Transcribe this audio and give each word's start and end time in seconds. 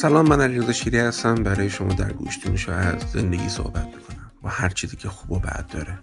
سلام 0.00 0.28
من 0.28 0.40
علیرضا 0.40 0.72
شیری 0.72 0.98
هستم. 0.98 1.34
برای 1.34 1.70
شما 1.70 1.94
در 1.94 2.12
گوشتون 2.12 2.74
از 2.74 3.10
زندگی 3.12 3.48
صحبت 3.48 3.86
می‌کنم. 3.86 4.30
و 4.42 4.48
هر 4.48 4.68
چیزی 4.68 4.96
که 4.96 5.08
خوب 5.08 5.30
و 5.32 5.38
بد 5.38 5.64
داره. 5.72 5.98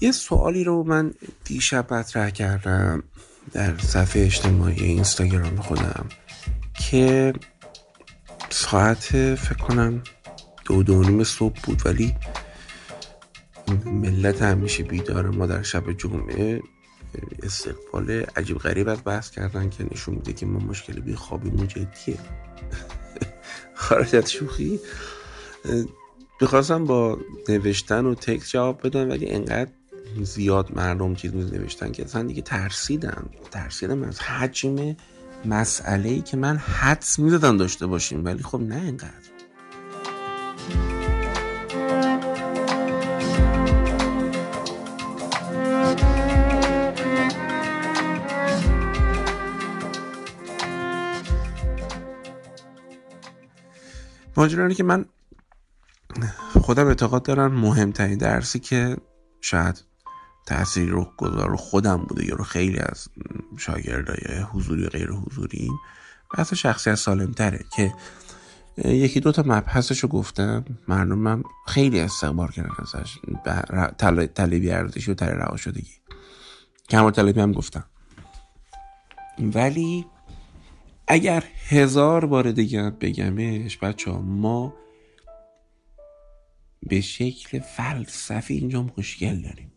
یه 0.00 0.12
سوالی 0.12 0.64
رو 0.64 0.84
من 0.84 1.14
دیشب 1.44 1.94
مطرح 1.94 2.30
کردم 2.30 3.02
در 3.52 3.78
صفحه 3.78 4.22
اجتماعی 4.22 4.84
اینستاگرام 4.84 5.56
خودم 5.56 6.06
که 6.74 7.32
ساعت 8.50 9.34
فکر 9.34 9.58
کنم 9.58 10.02
دو 10.64 10.82
دو 10.82 11.02
نیم 11.02 11.24
صبح 11.24 11.60
بود 11.62 11.82
ولی 11.86 12.14
ملت 13.84 14.42
همیشه 14.42 14.82
بیدار 14.82 15.30
ما 15.30 15.46
در 15.46 15.62
شب 15.62 15.92
جمعه. 15.92 16.62
استقبال 17.42 18.10
عجیب 18.36 18.58
غریب 18.58 18.88
از 18.88 18.98
بحث 19.04 19.30
کردن 19.30 19.70
که 19.70 19.86
نشون 19.92 20.14
میده 20.14 20.32
که 20.32 20.46
ما 20.46 20.58
مشکل 20.58 21.00
بی 21.00 21.16
جدیه. 21.66 22.18
خارج 23.74 24.16
از 24.16 24.32
شوخی. 24.32 24.80
بخواستم 26.40 26.84
با 26.84 27.18
نوشتن 27.48 28.06
و 28.06 28.14
تکس 28.14 28.50
جواب 28.50 28.86
بدم 28.86 29.10
ولی 29.10 29.28
انقدر 29.28 29.70
زیاد 30.22 30.76
مردم 30.76 31.14
چیز 31.14 31.34
نوشتن 31.34 31.92
که 31.92 32.04
اصلا 32.04 32.22
دیگه 32.22 32.42
ترسیدم. 32.42 33.30
ترسیدم 33.50 34.02
از 34.02 34.20
حجم 34.20 34.96
مسئله 35.44 36.08
ای 36.08 36.20
که 36.20 36.36
من 36.36 36.56
حدس 36.56 37.18
می‌دادم 37.18 37.56
داشته 37.56 37.86
باشیم 37.86 38.24
ولی 38.24 38.42
خب 38.42 38.60
نه 38.60 38.82
اینقدر 38.82 39.31
ماجرانی 54.42 54.74
که 54.74 54.82
من 54.82 55.04
خودم 56.60 56.86
اعتقاد 56.86 57.22
دارم 57.22 57.52
مهمترین 57.52 58.18
درسی 58.18 58.58
که 58.58 58.96
شاید 59.40 59.84
تاثیر 60.46 60.88
رو 60.88 61.12
گذار 61.16 61.56
خودم 61.56 61.96
بوده 61.96 62.26
یا 62.26 62.36
رو 62.36 62.44
خیلی 62.44 62.78
از 62.78 63.08
شاگردای 63.56 64.42
حضوری 64.52 64.86
و 64.86 64.88
غیر 64.88 65.10
حضوری 65.10 65.70
بحث 66.34 66.54
شخصیت 66.54 66.94
سالم 66.94 67.32
تره 67.32 67.64
که 67.76 67.92
یکی 68.84 69.20
دو 69.20 69.32
تا 69.32 69.42
مبحثش 69.46 69.98
رو 69.98 70.08
گفتم 70.08 70.64
مردمم 70.88 71.42
خیلی 71.66 72.00
استقبال 72.00 72.48
کردن 72.48 72.74
ازش 72.78 73.18
طلبی 74.34 74.70
ارزشی 74.70 75.10
و 75.10 75.14
تله 75.14 75.34
رها 75.34 75.56
شدگی. 75.56 75.92
کمال 76.88 77.12
طلبی 77.12 77.40
هم 77.40 77.52
گفتم. 77.52 77.84
ولی 79.38 80.06
اگر 81.12 81.44
هزار 81.68 82.26
بار 82.26 82.52
دیگه 82.52 82.90
بگمش 82.90 83.78
بچه 83.78 84.10
ها 84.10 84.20
ما 84.20 84.74
به 86.82 87.00
شکل 87.00 87.58
فلسفی 87.58 88.54
اینجا 88.54 88.86
مشکل 88.98 89.42
داریم. 89.42 89.72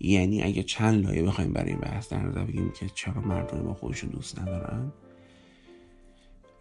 یعنی 0.00 0.42
اگه 0.42 0.62
چند 0.62 1.04
لایه 1.06 1.22
بخوایم 1.22 1.52
برای 1.52 1.70
این 1.70 1.78
بحث 1.78 2.08
در 2.08 2.18
نظر 2.18 2.44
بگیم 2.44 2.72
که 2.72 2.90
چرا 2.94 3.20
مردم 3.20 3.60
ما 3.60 3.74
خودشون 3.74 4.10
دوست 4.10 4.38
ندارن 4.38 4.92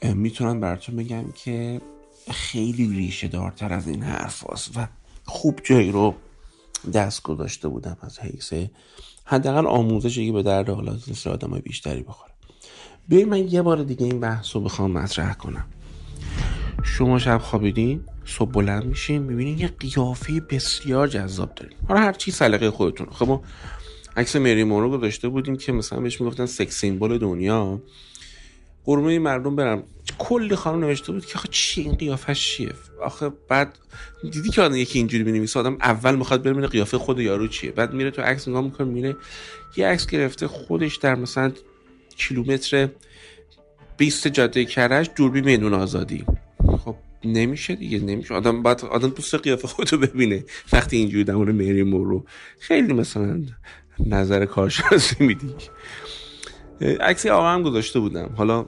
می‌تونم 0.03 0.59
براتون 0.59 0.95
بگم 0.95 1.31
که 1.31 1.81
خیلی 2.31 2.87
ریشه 2.87 3.27
دارتر 3.27 3.73
از 3.73 3.87
این 3.87 4.03
حرف 4.03 4.51
هست 4.51 4.77
و 4.77 4.87
خوب 5.23 5.59
جایی 5.63 5.91
رو 5.91 6.15
دست 6.93 7.23
گذاشته 7.23 7.67
بودم 7.67 7.97
از 8.01 8.19
حیث 8.19 8.53
حداقل 9.25 9.67
آموزشی 9.67 10.25
که 10.25 10.31
به 10.31 10.43
درد 10.43 10.69
حالات 10.69 11.27
آدم 11.27 11.59
بیشتری 11.59 12.03
بخوره. 12.03 12.34
بیاین 13.07 13.29
من 13.29 13.47
یه 13.47 13.61
بار 13.61 13.83
دیگه 13.83 14.05
این 14.05 14.19
بحث 14.19 14.55
رو 14.55 14.61
بخوام 14.61 14.91
مطرح 14.91 15.33
کنم. 15.33 15.65
شما 16.83 17.19
شب 17.19 17.37
خوابیدین؟ 17.37 18.03
صبح 18.25 18.51
بلند 18.51 18.85
میشین 18.85 19.21
می‌بینین 19.21 19.59
یه 19.59 19.67
قیافه 19.67 20.39
بسیار 20.39 21.07
جذاب 21.07 21.55
دارین. 21.55 21.77
حالا 21.87 21.99
هر 21.99 22.13
چی 22.13 22.31
سلیقه 22.31 22.71
خودتون 22.71 23.07
خب 23.11 23.27
ما 23.27 23.43
عکس 24.17 24.35
مری 24.35 24.63
مورو 24.63 24.97
گذاشته 24.97 25.27
بودیم 25.27 25.55
که 25.55 25.71
مثلا 25.71 25.99
بهش 25.99 26.21
می‌گفتن 26.21 26.45
سکس 26.45 26.79
سیمبل 26.79 27.17
دنیا. 27.17 27.81
قرمه 28.85 29.19
مردم 29.19 29.55
برم 29.55 29.83
کلی 30.17 30.55
خانم 30.55 30.79
نوشته 30.79 31.11
بود 31.11 31.25
که 31.25 31.35
آخه 31.35 31.47
چی 31.51 31.81
این 31.81 31.95
قیافه 31.95 32.35
چیه؟ 32.35 32.71
آخه 33.03 33.31
بعد 33.49 33.77
دیدی 34.31 34.49
که 34.49 34.61
آدم 34.61 34.75
یکی 34.75 34.99
اینجوری 34.99 35.23
بنویسه 35.23 35.59
آدم 35.59 35.77
اول 35.81 36.15
می‌خواد 36.15 36.43
ببینه 36.43 36.67
قیافه 36.67 36.97
خود 36.97 37.19
یارو 37.19 37.47
چیه. 37.47 37.71
بعد 37.71 37.93
میره 37.93 38.11
تو 38.11 38.21
عکس 38.21 38.47
نگاه 38.47 38.61
می‌کنه 38.61 38.87
میره 38.87 39.15
یه 39.77 39.87
عکس 39.87 40.07
گرفته 40.07 40.47
خودش 40.47 40.95
در 40.95 41.15
مثلا 41.15 41.51
کیلومتر 42.17 42.89
20 43.97 44.27
جاده 44.27 44.65
کرج 44.65 45.09
دوربی 45.15 45.41
میدون 45.41 45.73
آزادی. 45.73 46.25
خب 46.85 46.95
نمیشه 47.23 47.75
دیگه 47.75 47.99
نمیشه. 47.99 48.33
آدم 48.33 48.63
بعد 48.63 48.85
آدم 48.85 49.09
دوست 49.09 49.35
قیافه 49.35 49.67
خودتو 49.67 49.97
ببینه. 49.97 50.43
وقتی 50.73 50.97
اینجوری 50.97 51.23
در 51.23 51.35
مورد 51.35 51.55
مری 51.55 51.83
مورو 51.83 52.25
خیلی 52.59 52.93
مثلا 52.93 53.41
نظر 53.99 54.45
کارشناسی 54.45 55.15
میدی. 55.19 55.55
عکسی 56.81 57.29
آقا 57.29 57.49
هم 57.49 57.63
گذاشته 57.63 57.99
بودم. 57.99 58.29
حالا 58.37 58.65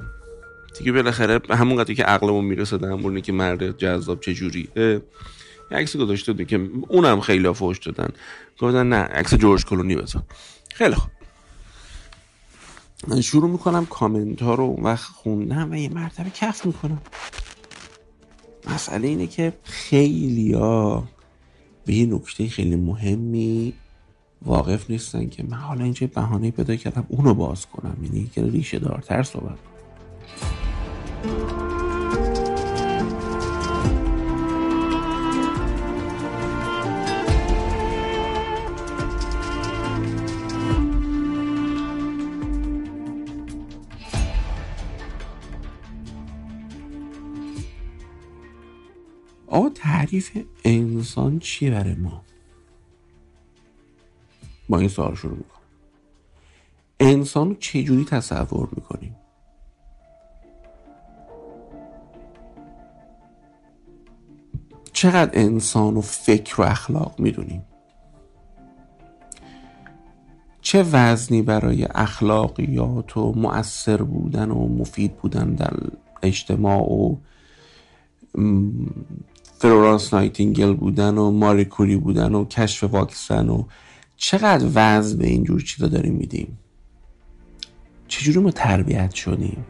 دیگه 0.77 0.91
بالاخره 0.91 1.39
همون 1.49 1.83
قضیه 1.83 1.95
که 1.95 2.03
عقلمون 2.03 2.45
می‌رسه 2.45 2.77
در 2.77 2.93
مورد 2.93 3.23
که 3.23 3.31
مرد 3.31 3.77
جذاب 3.77 4.19
چه 4.21 4.33
جوری 4.33 4.69
عکسی 5.71 5.97
گذاشته 5.97 6.33
بود 6.33 6.47
که 6.47 6.69
اونم 6.87 7.21
خیلی 7.21 7.53
فوش 7.53 7.79
دادن. 7.79 8.09
گفتن 8.59 8.89
نه 8.89 8.95
عکس 8.95 9.33
جورج 9.33 9.65
کلونی 9.65 9.95
بذار. 9.95 10.23
خیلی 10.73 10.95
خوب. 10.95 11.11
شروع 13.21 13.49
می‌کنم 13.49 13.85
کامنت 13.85 14.41
ها 14.41 14.55
رو 14.55 14.75
وقت 14.81 15.05
خوندم 15.05 15.71
و 15.71 15.75
یه 15.75 15.89
مرتبه 15.89 16.29
کف 16.29 16.65
می‌کنم. 16.65 17.01
مسئله 18.69 19.07
اینه 19.07 19.27
که 19.27 19.53
خیلی 19.63 20.53
ها 20.53 21.03
به 21.85 21.93
یه 21.93 22.05
نکته 22.05 22.47
خیلی 22.47 22.75
مهمی 22.75 23.73
واقف 24.41 24.89
نیستن 24.89 25.29
که 25.29 25.43
من 25.43 25.57
حالا 25.57 25.83
اینجا 25.83 26.07
بهانه 26.07 26.51
پیدا 26.51 26.75
کردم 26.75 27.05
اونو 27.09 27.33
باز 27.33 27.65
کنم. 27.65 27.97
یعنی 28.03 28.29
که 28.33 28.43
ریشه 28.43 28.79
دارتر 28.79 29.23
صحبت 29.23 29.57
آقا 49.57 49.69
تعریف 49.69 50.37
انسان 50.63 51.39
چیه 51.39 51.71
برای 51.71 51.93
ما؟ 51.93 52.21
با 54.69 54.79
این 54.79 54.89
سوال 54.89 55.15
شروع 55.15 55.37
می‌کنم. 55.37 55.61
انسان 56.99 57.49
رو 57.49 57.55
چجوری 57.55 58.05
تصور 58.05 58.69
می‌کنیم؟ 58.75 59.15
چقدر 64.93 65.31
انسان 65.33 65.97
و 65.97 66.01
فکر 66.01 66.61
و 66.61 66.63
اخلاق 66.63 67.19
می‌دونیم؟ 67.19 67.65
چه 70.61 70.83
وزنی 70.83 71.41
برای 71.41 71.87
اخلاقیات 71.95 73.17
و 73.17 73.33
مؤثر 73.35 74.01
بودن 74.01 74.51
و 74.51 74.67
مفید 74.67 75.15
بودن 75.15 75.53
در 75.53 75.73
اجتماع 76.23 76.91
و 76.91 77.15
فلورانس 79.59 80.13
نایتینگل 80.13 80.73
بودن 80.73 81.17
و 81.17 81.31
ماریکوری 81.31 81.95
بودن 81.95 82.35
و 82.35 82.45
کشف 82.45 82.83
واکسن 82.83 83.49
و 83.49 83.63
چقدر 84.15 84.69
وزن 84.75 85.17
به 85.17 85.27
اینجور 85.27 85.61
چیزا 85.61 85.87
داریم 85.87 86.13
میدیم؟ 86.13 86.57
چجوری 88.07 88.39
ما 88.39 88.51
تربیت 88.51 89.13
شدیم؟ 89.13 89.65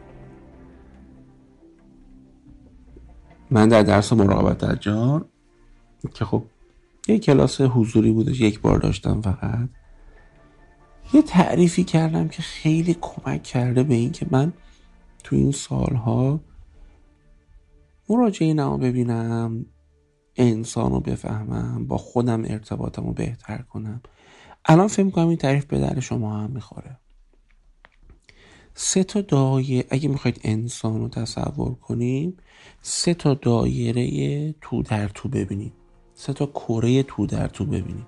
من 3.50 3.68
در 3.68 3.82
درس 3.82 4.12
مراقبت 4.12 4.64
دجال 4.64 5.24
که 6.14 6.24
خب 6.24 6.42
یه 7.08 7.18
کلاس 7.18 7.60
حضوری 7.60 8.12
بودش 8.12 8.40
یک 8.40 8.60
بار 8.60 8.78
داشتم 8.78 9.20
فقط. 9.20 9.68
یه 11.12 11.22
تعریفی 11.22 11.84
کردم 11.84 12.28
که 12.28 12.42
خیلی 12.42 12.96
کمک 13.00 13.42
کرده 13.42 13.82
به 13.82 13.94
این 13.94 14.12
که 14.12 14.26
من 14.30 14.52
تو 15.24 15.36
این 15.36 15.52
سالها 15.52 16.40
مراجعه 18.08 18.54
نما 18.54 18.76
ببینم 18.76 19.66
انسان 20.38 20.92
رو 20.92 21.00
بفهمم 21.00 21.86
با 21.86 21.98
خودم 21.98 22.44
ارتباطم 22.44 23.06
رو 23.06 23.12
بهتر 23.12 23.58
کنم. 23.58 24.00
الان 24.64 24.88
فکر 24.88 25.10
کنم 25.10 25.28
این 25.28 25.36
تعریف 25.36 25.64
به 25.64 25.78
در 25.78 26.00
شما 26.00 26.38
هم 26.38 26.50
می‌خوره. 26.50 26.96
سه 28.74 29.04
تا 29.04 29.20
دایره 29.20 29.86
اگه 29.90 30.08
می‌خواید 30.08 30.40
انسان 30.44 31.00
رو 31.00 31.08
تصور 31.08 31.74
کنیم 31.74 32.36
سه 32.82 33.14
تا 33.14 33.34
دایره 33.34 34.54
تو 34.60 34.82
در 34.82 35.08
تو 35.08 35.28
ببینید 35.28 35.72
سه 36.14 36.32
تا 36.32 36.46
کره 36.46 37.02
تو 37.02 37.26
در 37.26 37.48
تو 37.48 37.64
ببینیم. 37.64 38.06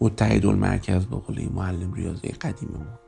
متحد 0.00 0.46
المرکز 0.46 1.06
به 1.06 1.16
قول 1.16 1.48
معلم 1.52 1.92
ریاضی 1.92 2.28
قدیممون 2.28 2.98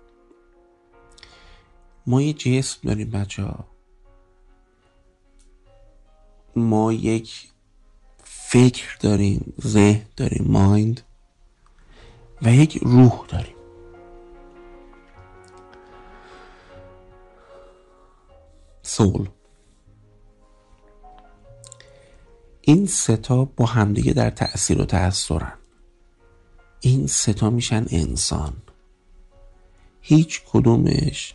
ما. 2.06 2.22
یه 2.22 2.32
جسم 2.32 2.80
داریم 2.82 3.10
بچه 3.10 3.42
ها 3.42 3.64
ما 6.56 6.92
یک 6.92 7.48
فکر 8.50 8.96
داریم 9.00 9.54
ذهن 9.66 10.06
داریم 10.16 10.44
مایند 10.48 11.00
و 12.42 12.54
یک 12.54 12.78
روح 12.82 13.26
داریم. 13.28 13.56
سول. 18.82 19.28
این 22.60 22.86
ستا 22.86 23.44
با 23.44 23.66
همدیگه 23.66 24.12
در 24.12 24.30
تأثیر 24.30 24.80
و 24.82 24.84
تأثیرن 24.84 25.52
این 26.80 27.06
ستا 27.06 27.50
میشن 27.50 27.86
انسان. 27.90 28.56
هیچ 30.00 30.42
کدومش 30.46 31.34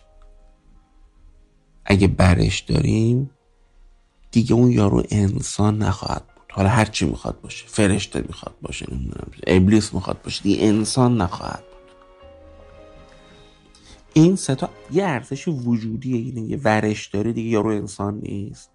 اگه 1.86 2.08
برش 2.08 2.60
داریم 2.60 3.30
دیگه 4.32 4.54
اون 4.54 4.72
یارو 4.72 5.04
انسان 5.10 5.78
نخواهد 5.78 6.33
حالا 6.56 6.70
هر 6.70 6.86
چی 6.86 7.06
می‌خواد 7.06 7.42
باشه. 7.42 7.68
فرشته 7.68 8.22
می‌خواد 8.28 8.56
باشه 8.62 8.86
نمی‌دونم. 8.92 9.32
ابلیس 9.48 9.94
می‌خواد 9.94 10.22
باشه. 10.22 10.44
دیگه 10.44 10.66
انسان 10.66 11.22
نخواهد 11.22 11.60
بود. 11.60 11.92
این 14.14 14.36
ستا 14.36 14.70
یه 14.92 15.04
ارزش 15.04 15.48
وجودیه 15.48 16.18
اینه 16.18 16.42
یه 16.42 16.60
ورش 16.64 17.08
داره 17.08 17.34
دیگه 17.34 17.50
یارو 17.50 17.70
انسان 17.70 18.20
نیست. 18.24 18.70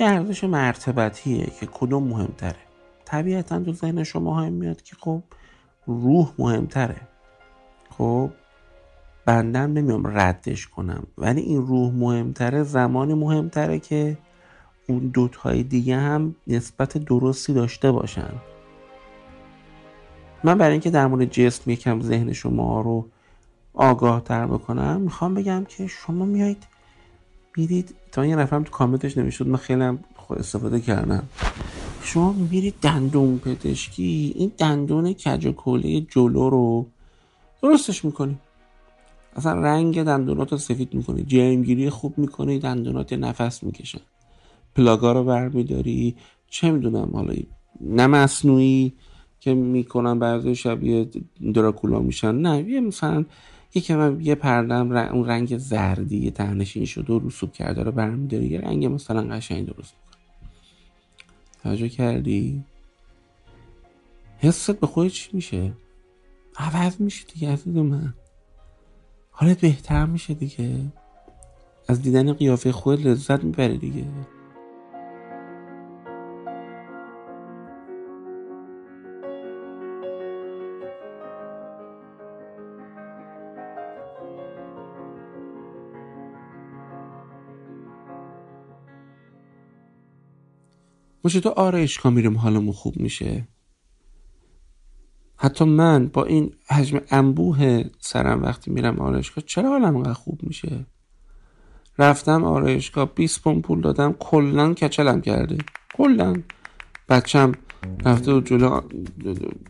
یه 0.00 0.06
ارزش 0.06 0.44
مرتبتیه 0.44 1.46
که 1.60 1.66
کدوم 1.66 2.08
مهمتره. 2.08 2.56
طبیعتا 3.04 3.60
تو 3.60 3.72
ذهن 3.72 4.04
شما 4.04 4.34
های 4.34 4.50
میاد 4.50 4.82
که 4.82 4.96
خب 4.96 5.22
روح 5.86 6.32
مهمتره. 6.38 7.00
خب 7.98 8.30
بندم 9.26 9.72
نمیام 9.72 10.06
ردش 10.06 10.66
کنم. 10.66 11.06
ولی 11.18 11.40
این 11.40 11.66
روح 11.66 11.92
مهمتره 11.94 12.62
زمانی 12.62 13.14
مهمتره 13.14 13.78
که 13.78 14.18
اون 14.88 14.98
دوتای 14.98 15.62
دیگه 15.62 15.96
هم 15.96 16.34
نسبت 16.46 16.98
درستی 16.98 17.52
داشته 17.52 17.92
باشن. 17.92 18.32
من 20.44 20.58
برای 20.58 20.72
اینکه 20.72 20.90
در 20.90 21.06
مورد 21.06 21.30
جسم 21.30 21.70
یکم 21.70 22.00
ذهن 22.00 22.32
شما 22.32 22.80
رو 22.80 23.06
آگاه 23.74 24.20
تر 24.24 24.46
بکنم 24.46 25.00
می‌خوام 25.00 25.34
بگم 25.34 25.64
که 25.68 25.86
شما 25.86 26.24
میایید 26.24 26.66
میرید 27.56 27.94
تا 28.12 28.26
یه 28.26 28.36
نفرم 28.36 28.64
تو 28.64 28.70
کامنتش 28.70 29.18
نمی‌شد 29.18 29.48
من 29.48 29.56
خیلی 29.56 29.82
هم 29.82 29.98
استفاده 30.30 30.80
کردم. 30.80 31.28
شما 32.02 32.32
میرید 32.32 32.74
دندون 32.82 33.38
پزشکی 33.38 34.32
این 34.36 34.52
دندون 34.58 35.12
کج 35.12 35.46
و 35.46 35.52
کوله 35.52 36.00
جلو 36.00 36.50
رو 36.50 36.86
درستش 37.62 38.04
می‌کنی. 38.04 38.38
اصلا 39.36 39.52
رنگ 39.52 40.02
دندونات 40.02 40.52
رو 40.52 40.58
سفید 40.58 40.94
می‌کنی 40.94 41.22
جرمگیری 41.22 41.90
خوب 41.90 42.18
می‌کنی 42.18 42.58
دندونات 42.58 43.12
نفس 43.12 43.62
می‌کشن. 43.62 44.00
پلاگا 44.74 45.12
رو 45.12 45.24
برمیداری؟ 45.24 46.16
چه 46.50 46.70
می‌دونم 46.70 47.10
حالا 47.12 47.34
نه 47.80 48.06
مصنوعی 48.06 48.92
که 49.40 49.54
می‌کنن 49.54 50.18
بعضی 50.18 50.54
شبیه 50.54 51.08
دراکولا 51.54 51.98
میشن 51.98 52.34
نه 52.34 52.62
یه 52.62 52.80
مثلا 52.80 53.24
یکم 53.74 54.20
یه 54.20 54.34
پردم 54.34 54.92
اون 54.92 55.26
رنگ 55.26 55.58
زردی 55.58 56.30
تهنشین 56.30 56.84
شده 56.84 57.12
و 57.12 57.26
رسوب 57.26 57.52
کرده 57.52 57.82
رو 57.82 57.92
برمیداری 57.92 58.46
یه 58.46 58.60
رنگ 58.60 58.86
مثلا 58.86 59.22
قشنگ 59.22 59.66
درست 59.66 59.94
می‌کنه 59.94 60.20
توجه 61.62 61.88
کردی؟ 61.88 62.64
حست 64.38 64.70
به 64.70 64.86
خود 64.86 65.08
چی 65.08 65.30
میشه؟ 65.32 65.72
عوض 66.56 67.00
میشه 67.00 67.24
دیگه 67.34 67.52
عزیز 67.52 67.76
من. 67.76 68.14
حالت 69.30 69.60
بهتر 69.60 70.06
میشه 70.06 70.34
دیگه. 70.34 70.80
از 71.88 72.02
دیدن 72.02 72.32
قیافه 72.32 72.72
خود 72.72 73.06
لذت 73.06 73.44
می‌بره 73.44 73.76
دیگه. 73.76 74.04
چطور 91.28 91.52
آرایشگاه 91.52 92.12
میریم 92.12 92.38
حالمون 92.38 92.72
خوب 92.72 92.96
میشه. 92.96 93.48
حتی 95.36 95.64
من 95.64 96.06
با 96.06 96.24
این 96.24 96.54
حجم 96.68 97.00
انبوه 97.10 97.84
سرم 97.98 98.42
وقتی 98.42 98.70
میرم 98.70 98.98
آرایشگاه 98.98 99.44
چرا 99.46 99.68
حالم 99.68 99.96
انقدر 99.96 100.12
خوب 100.12 100.40
میشه؟ 100.42 100.86
رفتم 101.98 102.44
آرایشگاه 102.44 103.14
20 103.14 103.42
پون 103.42 103.60
پول 103.62 103.80
دادم 103.80 104.12
کلا 104.12 104.74
کچلم 104.74 105.20
کرده 105.20 105.58
کلا 105.94 106.34
بچم 107.08 107.52
رفته 108.04 108.32
و 108.32 108.40
جلو 108.40 108.80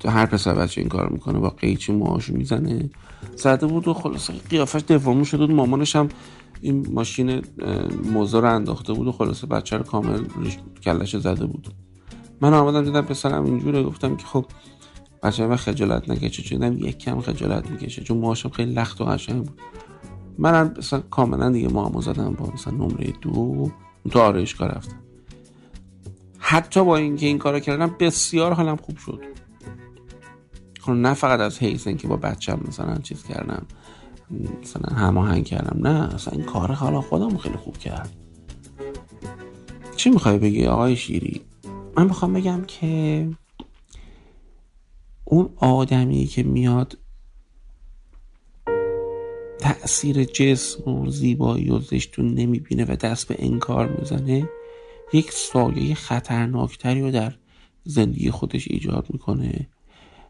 هر 0.05 0.27
پسر 0.27 0.55
بچه 0.55 0.81
این 0.81 0.91
کار 0.91 1.09
می‌کنه 1.09 1.39
با 1.39 1.51
قیچی 1.51 1.93
موهاشو 1.93 2.35
می‌زنه. 2.35 2.91
زده 3.37 3.67
بود 3.67 3.89
و 3.89 3.95
خلاصه 3.95 4.33
قیافش 4.51 4.81
دفاعمو 4.89 5.25
شده 5.25 5.47
بود 5.47 5.57
مامانش 5.57 5.97
هم 5.97 6.09
این 6.65 6.87
ماشین 6.93 7.43
موزه 8.13 8.41
رو 8.41 8.55
انداخته 8.55 8.93
بود 8.93 9.07
و 9.07 9.13
خلاصه 9.13 9.47
بچه 9.47 9.77
رو 9.77 9.83
کامل 9.83 10.25
کلش 10.85 11.17
زده 11.17 11.47
بود. 11.47 11.69
من 12.41 12.55
آمدم 12.55 12.85
دیدم 12.85 13.01
پسرم 13.01 13.45
اینجوره 13.45 13.83
گفتم 13.83 14.17
که 14.17 14.27
خب 14.27 14.47
بچه 15.23 15.47
من 15.47 15.57
خجالت 15.57 16.09
نکشه. 16.09 16.43
چون 16.43 16.79
یک 16.79 16.99
کم 16.99 17.21
خجالت 17.21 17.71
می‌کشه 17.71 18.03
چون 18.03 18.19
موهاشم 18.19 18.49
خیلی 18.49 18.73
لخت 18.73 19.01
و 19.01 19.05
قشنگ 19.05 19.45
بود. 19.45 19.61
منم 20.39 20.75
مثلا 20.79 21.01
کاملا 21.01 21.51
دیگه 21.51 21.69
موهامو 21.69 22.01
زدم 22.01 22.35
با 22.35 22.51
مثلا 22.55 22.75
نمره 22.75 23.13
دو. 23.21 23.71
تو 24.11 24.19
آرایشگاه 24.19 24.69
رفتم. 24.69 25.01
حتی 26.39 26.85
با 26.85 26.97
اینکه 26.97 27.27
این 27.27 27.39
کارو 27.39 27.61
کردم 27.61 27.97
بسیار 28.01 28.53
حالم 28.53 28.77
خوب 28.77 28.97
شد. 28.97 29.21
خب 30.81 30.93
نه 30.93 31.15
فقط 31.15 31.41
از 31.41 31.59
حیث 31.59 31.89
که 31.89 32.09
با 32.09 32.17
بچم 32.17 32.61
مثلا 32.69 32.99
چیز 32.99 33.23
کردم. 33.23 33.67
مثلا 34.31 34.97
هماهنگ 34.97 35.45
کردم. 35.45 35.87
نه 35.87 36.15
اصلا 36.15 36.33
این 36.33 36.45
کار 36.45 36.73
حالا 36.73 37.01
خودم 37.01 37.37
خیلی 37.37 37.57
خوب 37.57 37.79
کرد 37.79 38.13
چی 39.97 40.11
می‌خوای 40.11 40.39
بگی 40.39 40.67
آقای 40.67 40.97
شیری؟ 40.97 41.41
من 41.97 42.07
می‌خوام 42.07 42.33
بگم 42.33 42.65
که 42.65 43.29
اون 45.25 45.49
آدمی 45.57 46.27
که 46.27 46.43
میاد 46.43 46.99
تأثیر 49.59 50.25
جسم 50.25 50.91
و 50.91 51.11
زیبایی 51.11 51.71
و 51.71 51.79
زشتون 51.79 52.35
نمی‌بینه 52.35 52.85
و 52.85 52.97
دست 52.97 53.29
به 53.29 53.37
انکار 53.39 53.89
می‌زنه 53.89 54.49
یک 55.13 55.33
سایه 55.33 55.95
خطرناکتری 55.95 57.03
رو 57.03 57.11
در 57.11 57.35
زندگی 57.85 58.31
خودش 58.31 58.69
ایجاد 58.71 59.07
می‌کنه. 59.11 59.69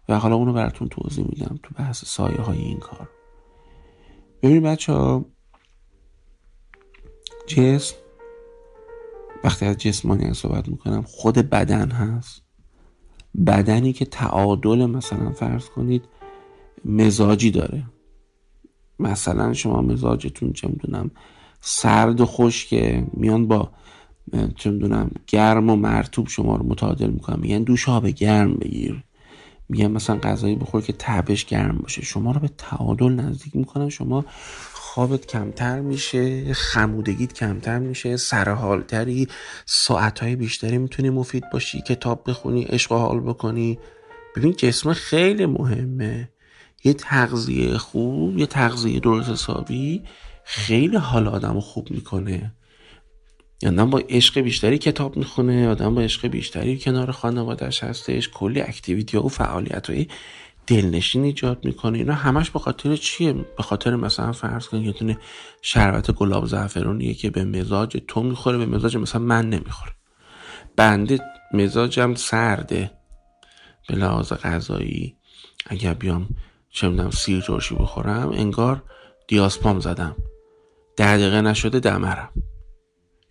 و 0.08 0.18
حالا 0.18 0.34
اونو 0.34 0.52
براتون 0.52 0.88
توضیح 0.88 1.26
میدم 1.28 1.58
تو 1.62 1.74
بحث 1.74 2.04
سایه 2.04 2.40
های 2.40 2.58
این 2.58 2.78
کار. 2.78 3.08
ببینید 4.44 4.62
بچه 4.62 4.92
ها 4.92 5.24
جسم 7.46 7.96
وقتی 9.44 9.66
از 9.66 9.76
جسمانی 9.76 10.34
صحبت 10.34 10.68
می‌کنم 10.68 11.02
خود 11.02 11.34
بدن 11.34 11.90
هست. 11.90 12.42
بدنی 13.46 13.92
که 13.92 14.04
تعادل 14.04 14.86
مثلا 14.86 15.32
فرض 15.32 15.68
کنید 15.68 16.04
مزاجی 16.84 17.50
داره. 17.50 17.84
مثلا 18.98 19.52
شما 19.52 19.82
مزاجتون 19.82 20.52
چه 20.52 20.68
می‌دونم 20.68 21.10
سرد 21.60 22.20
و 22.20 22.26
خشکه 22.26 23.06
میان 23.12 23.48
با 23.48 23.70
چه 24.56 24.70
می‌دونم 24.70 25.10
گرم 25.26 25.70
و 25.70 25.76
مرتوب 25.76 26.28
شما 26.28 26.56
رو 26.56 26.66
متعادل 26.66 27.10
می‌کنن 27.10 27.40
میگن 27.40 27.62
دوش 27.62 27.88
آب 27.88 28.06
گرم 28.06 28.54
بگیر. 28.54 29.04
میگن 29.68 29.86
مثلا 29.86 30.16
غذایی 30.16 30.54
بخور 30.54 30.82
که 30.82 30.94
تبش 30.98 31.44
گرم 31.44 31.78
باشه. 31.78 32.02
شما 32.02 32.32
رو 32.32 32.40
به 32.40 32.50
تعادل 32.58 33.12
نزدیک 33.12 33.56
می‌کنن 33.56 33.88
شما 33.88 34.24
خوابت 34.72 35.26
کمتر 35.26 35.80
میشه 35.80 36.54
خمودگیت 36.54 37.32
کمتر 37.32 37.78
میشه 37.78 38.16
سرحالتری 38.16 39.28
ساعتهای 39.66 40.36
بیشتری 40.36 40.78
می‌تونی 40.78 41.10
مفید 41.10 41.44
باشی 41.52 41.80
کتاب 41.80 42.30
بخونی 42.30 42.62
عشق 42.62 42.92
حال 42.92 43.20
بکنی. 43.20 43.78
ببین 44.36 44.52
جسم 44.52 44.92
خیلی 44.92 45.46
مهمه. 45.46 46.28
یه 46.84 46.92
تغذیه 46.92 47.78
خوب 47.78 48.38
یه 48.38 48.46
تغذیه 48.46 49.00
درست 49.00 49.28
حسابی 49.28 50.02
خیلی 50.44 50.96
حال 50.96 51.28
آدم 51.28 51.60
خوب 51.60 51.90
می‌کنه. 51.90 52.52
آدم 53.66 53.90
با 53.90 53.98
عشق 54.08 54.40
بیشتری 54.40 54.78
کتاب 54.78 55.16
می‌خونه 55.16 55.68
آدم 55.68 55.94
با 55.94 56.00
عشق 56.00 56.26
بیشتری 56.26 56.78
کنار 56.78 57.10
خانوادش 57.10 57.84
هستش 57.84 58.28
کلی 58.28 58.60
اکتیویتی 58.60 59.16
و 59.16 59.28
فعالیت 59.28 59.90
های 59.90 60.06
دلنشین 60.66 61.24
ایجاد 61.24 61.64
می‌کنه. 61.64 61.98
اینا 61.98 62.14
همش 62.14 62.50
به 62.50 62.58
خاطر 62.58 62.96
چیه؟ 62.96 63.32
به 63.32 63.62
خاطر 63.62 63.96
مثلا 63.96 64.32
فرض 64.32 64.66
کن 64.66 64.80
یه 64.82 64.92
دونه 64.92 65.18
شربت 65.62 66.10
گلاب 66.10 66.46
زعفرونیه 66.46 67.14
که 67.14 67.30
به 67.30 67.44
مزاج 67.44 67.96
تو 68.08 68.22
می‌خوره 68.22 68.58
به 68.58 68.66
مزاج 68.66 68.96
مثلا 68.96 69.20
من 69.20 69.50
نمی‌خوره. 69.50 69.92
بنده 70.76 71.20
مزاجم 71.52 72.14
سرده. 72.14 72.90
به 73.88 73.96
لحاظ 73.96 74.32
غذایی 74.32 75.16
اگر 75.66 75.94
بیام 75.94 76.28
چه 76.70 76.88
می‌دونم 76.88 77.10
سیر 77.10 77.40
ترشی 77.40 77.74
بخورم 77.74 78.28
انگار 78.28 78.82
دیاسپام 79.28 79.80
زدم. 79.80 80.16
ده 80.96 81.16
دقیقه 81.16 81.40
نشده 81.40 81.80
دمرم. 81.80 82.28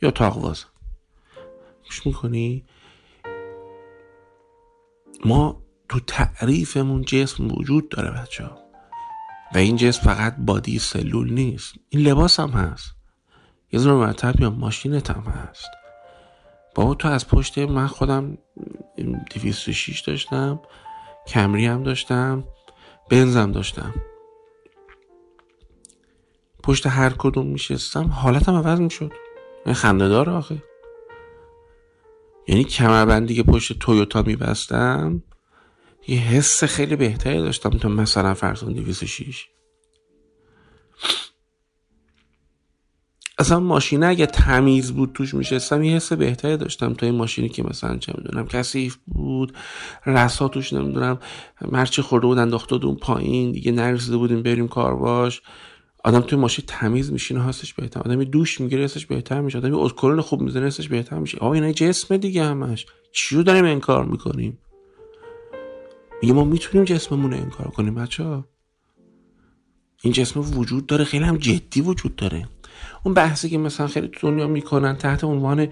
یا 0.04 0.12
تاقوازم 0.12 0.68
گوش 1.86 2.06
می‌کنی؟ 2.06 2.66
ما 5.26 5.62
تو 5.90 6.00
تعریفمون 6.00 7.02
جسم 7.02 7.48
وجود 7.52 7.90
داره 7.90 8.12
بچه 8.12 8.44
ها 8.44 8.58
و 9.56 9.58
این 9.58 9.76
جسم 9.76 10.02
فقط 10.02 10.36
بادی 10.38 10.80
سلول 10.80 11.34
نیست. 11.34 11.74
این 11.90 12.02
لباس 12.02 12.40
هم 12.40 12.50
هست. 12.50 12.96
یه 13.72 13.80
ذره 13.80 13.94
مرتب 13.94 14.40
یا 14.40 14.50
ماشینت 14.50 15.12
هم 15.12 15.24
هست. 15.24 15.70
بابا 16.76 16.96
تو 16.96 17.08
از 17.08 17.28
پشت 17.28 17.58
من 17.58 17.88
خودم 17.88 18.38
206 19.32 20.02
داشتم. 20.02 20.60
کمری 21.28 21.66
هم 21.66 21.84
داشتم. 21.84 22.44
بنزم 23.10 23.52
داشتم. 23.52 23.94
پشت 26.64 26.88
هر 26.88 27.10
کدوم 27.10 27.48
میشستم 27.48 28.08
حالتم 28.08 28.56
عوض 28.56 28.80
می‌شد. 28.80 29.12
خنده 29.72 30.08
داره 30.08 30.32
آخه. 30.32 30.64
یعنی 32.48 32.64
کمربندی 32.64 33.36
که 33.36 33.44
پشت 33.44 33.80
تویوتا 33.80 34.22
میبستم 34.22 35.24
یه 36.08 36.18
حس 36.20 36.64
خیلی 36.64 36.96
بهتری 36.96 37.38
داشتم 37.38 37.70
تا 37.70 37.90
مثلا 37.90 38.34
فرسون 38.34 38.74
206 38.74 39.48
اصلا 43.38 43.60
ماشینه 43.60 44.06
اگه 44.06 44.26
تمیز 44.26 44.92
بود 44.92 45.12
توش 45.14 45.34
میشستم 45.34 45.84
یه 45.84 45.96
حس 45.96 46.14
بهتری 46.14 46.58
داشتم 46.58 46.94
تا 46.94 47.06
این 47.06 47.16
ماشینی 47.16 47.50
که 47.50 47.64
مثلا 47.64 47.98
چه 47.98 48.14
می‌دونم 48.18 48.48
کثیف 48.48 48.98
بود 49.06 49.58
رسا 50.06 50.48
توش 50.48 50.74
نمی‌دونم 50.74 51.20
مرچی 51.62 52.02
خورده 52.02 52.28
بود 52.28 52.38
انداخته 52.38 52.86
اون 52.86 52.96
پایین 52.96 53.52
دیگه 53.52 53.72
نرسیده 53.72 54.18
بودیم 54.18 54.44
بریم 54.44 54.68
کار 54.68 54.96
باش 54.96 55.42
آدم 56.04 56.22
توی 56.22 56.40
ماشین 56.40 56.66
تمیز 56.68 57.12
میشینه 57.12 57.44
هستش 57.44 57.74
بهتر. 57.74 58.00
آدمی 58.00 58.26
دوش 58.26 58.62
می‌گیره 58.62 58.84
هستش 58.84 59.06
بهتر 59.06 59.42
میشه. 59.42 59.58
آدمی 59.58 59.76
اسکرون 59.76 60.22
خوب 60.22 60.42
می‌زنه 60.42 60.66
هستش 60.66 60.88
بهتر 60.88 61.20
میشه. 61.20 61.38
آقا 61.38 61.54
اینا 61.54 61.72
جسم 61.72 62.18
دیگه 62.18 62.44
همش. 62.44 62.86
چیو 63.12 63.44
داریم 63.44 63.66
انکار 63.66 64.06
می‌کنیم؟ 64.06 64.58
میگه 66.22 66.34
ما 66.34 66.44
می‌تونیم 66.44 66.86
جسممون 66.86 67.32
رو 67.32 67.38
انکار 67.38 67.68
کنیم 67.68 67.96
بچه 67.96 68.24
ها 68.24 68.46
این 70.02 70.14
جسم 70.14 70.40
وجود 70.40 70.86
داره 70.86 71.04
خیلی 71.04 71.24
هم 71.24 71.38
جدی 71.38 71.82
وجود 71.82 72.16
داره. 72.16 72.48
اون 73.04 73.14
بحثی 73.14 73.50
که 73.50 73.58
مثلا 73.58 73.88
خیلی 73.88 74.12
دنیا 74.22 74.48
می‌کنن 74.48 74.96
تحت 74.96 75.24
عنوان 75.24 75.68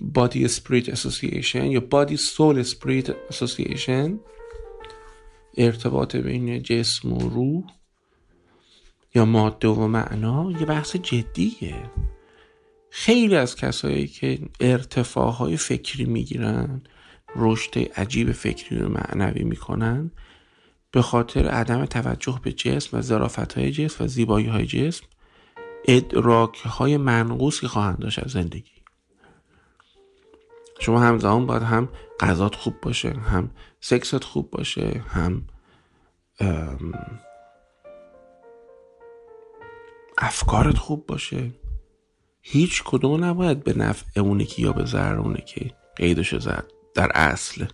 body 0.00 0.44
spirit 0.44 0.88
association 0.88 1.66
یا 1.66 1.80
body 1.80 2.16
soul 2.16 2.58
spirit 2.58 3.10
association 3.28 4.18
ارتباط 5.56 6.16
بین 6.16 6.62
جسم 6.62 7.12
و 7.12 7.18
روح. 7.28 7.64
یا 9.14 9.24
ماده 9.24 9.68
و 9.68 9.86
معنا 9.86 10.50
یه 10.50 10.66
بحث 10.66 10.96
جدیه. 10.96 11.90
خیلی 12.90 13.36
از 13.36 13.56
کسایی 13.56 14.06
که 14.06 14.38
ارتفاعهای 14.60 15.56
فکری 15.56 16.04
می‌گیرن 16.04 16.82
رشد 17.36 17.78
عجیب 17.78 18.32
فکری 18.32 18.82
و 18.82 18.88
معنوی 18.88 19.44
می‌کنن 19.44 20.10
به 20.90 21.02
خاطر 21.02 21.48
عدم 21.48 21.84
توجه 21.84 22.40
به 22.42 22.52
جسم 22.52 22.98
و 22.98 23.00
ظرافت 23.00 23.58
های 23.58 23.70
جسم 23.70 24.04
و 24.04 24.06
زیبایی 24.06 24.46
های 24.46 24.66
جسم 24.66 25.06
ادراک 25.88 26.60
های 26.60 26.96
منقوصی 26.96 27.66
خواهند 27.66 27.98
داشت 27.98 28.18
از 28.18 28.30
زندگی. 28.30 28.70
شما 30.80 31.00
همزمان 31.00 31.46
باید 31.46 31.62
هم 31.62 31.88
غذات 32.20 32.54
خوب 32.54 32.80
باشه 32.82 33.10
هم 33.10 33.50
سکست 33.80 34.24
خوب 34.24 34.50
باشه 34.50 35.02
هم 35.08 35.42
افکارت 40.24 40.78
خوب 40.78 41.06
باشه. 41.06 41.50
هیچ 42.42 42.82
کدوم 42.84 43.24
نباید 43.24 43.64
به 43.64 43.78
نفع 43.78 44.20
اونه 44.20 44.44
که 44.44 44.62
یا 44.62 44.72
به 44.72 44.84
ضرر 44.84 45.18
اونه 45.18 45.40
که 45.46 45.70
قیدشو 45.96 46.38
زد. 46.38 46.64
در 46.94 47.10
اصل. 47.14 47.64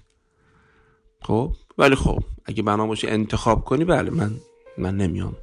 خب؟ 1.22 1.54
ولی 1.78 1.94
خب 1.94 2.22
اگه 2.44 2.62
بنا 2.62 2.86
باشه 2.86 3.08
انتخاب 3.08 3.64
کنی 3.64 3.84
بله 3.84 4.10
من 4.10 4.34
من 4.78 4.96
نمیام 4.96 5.36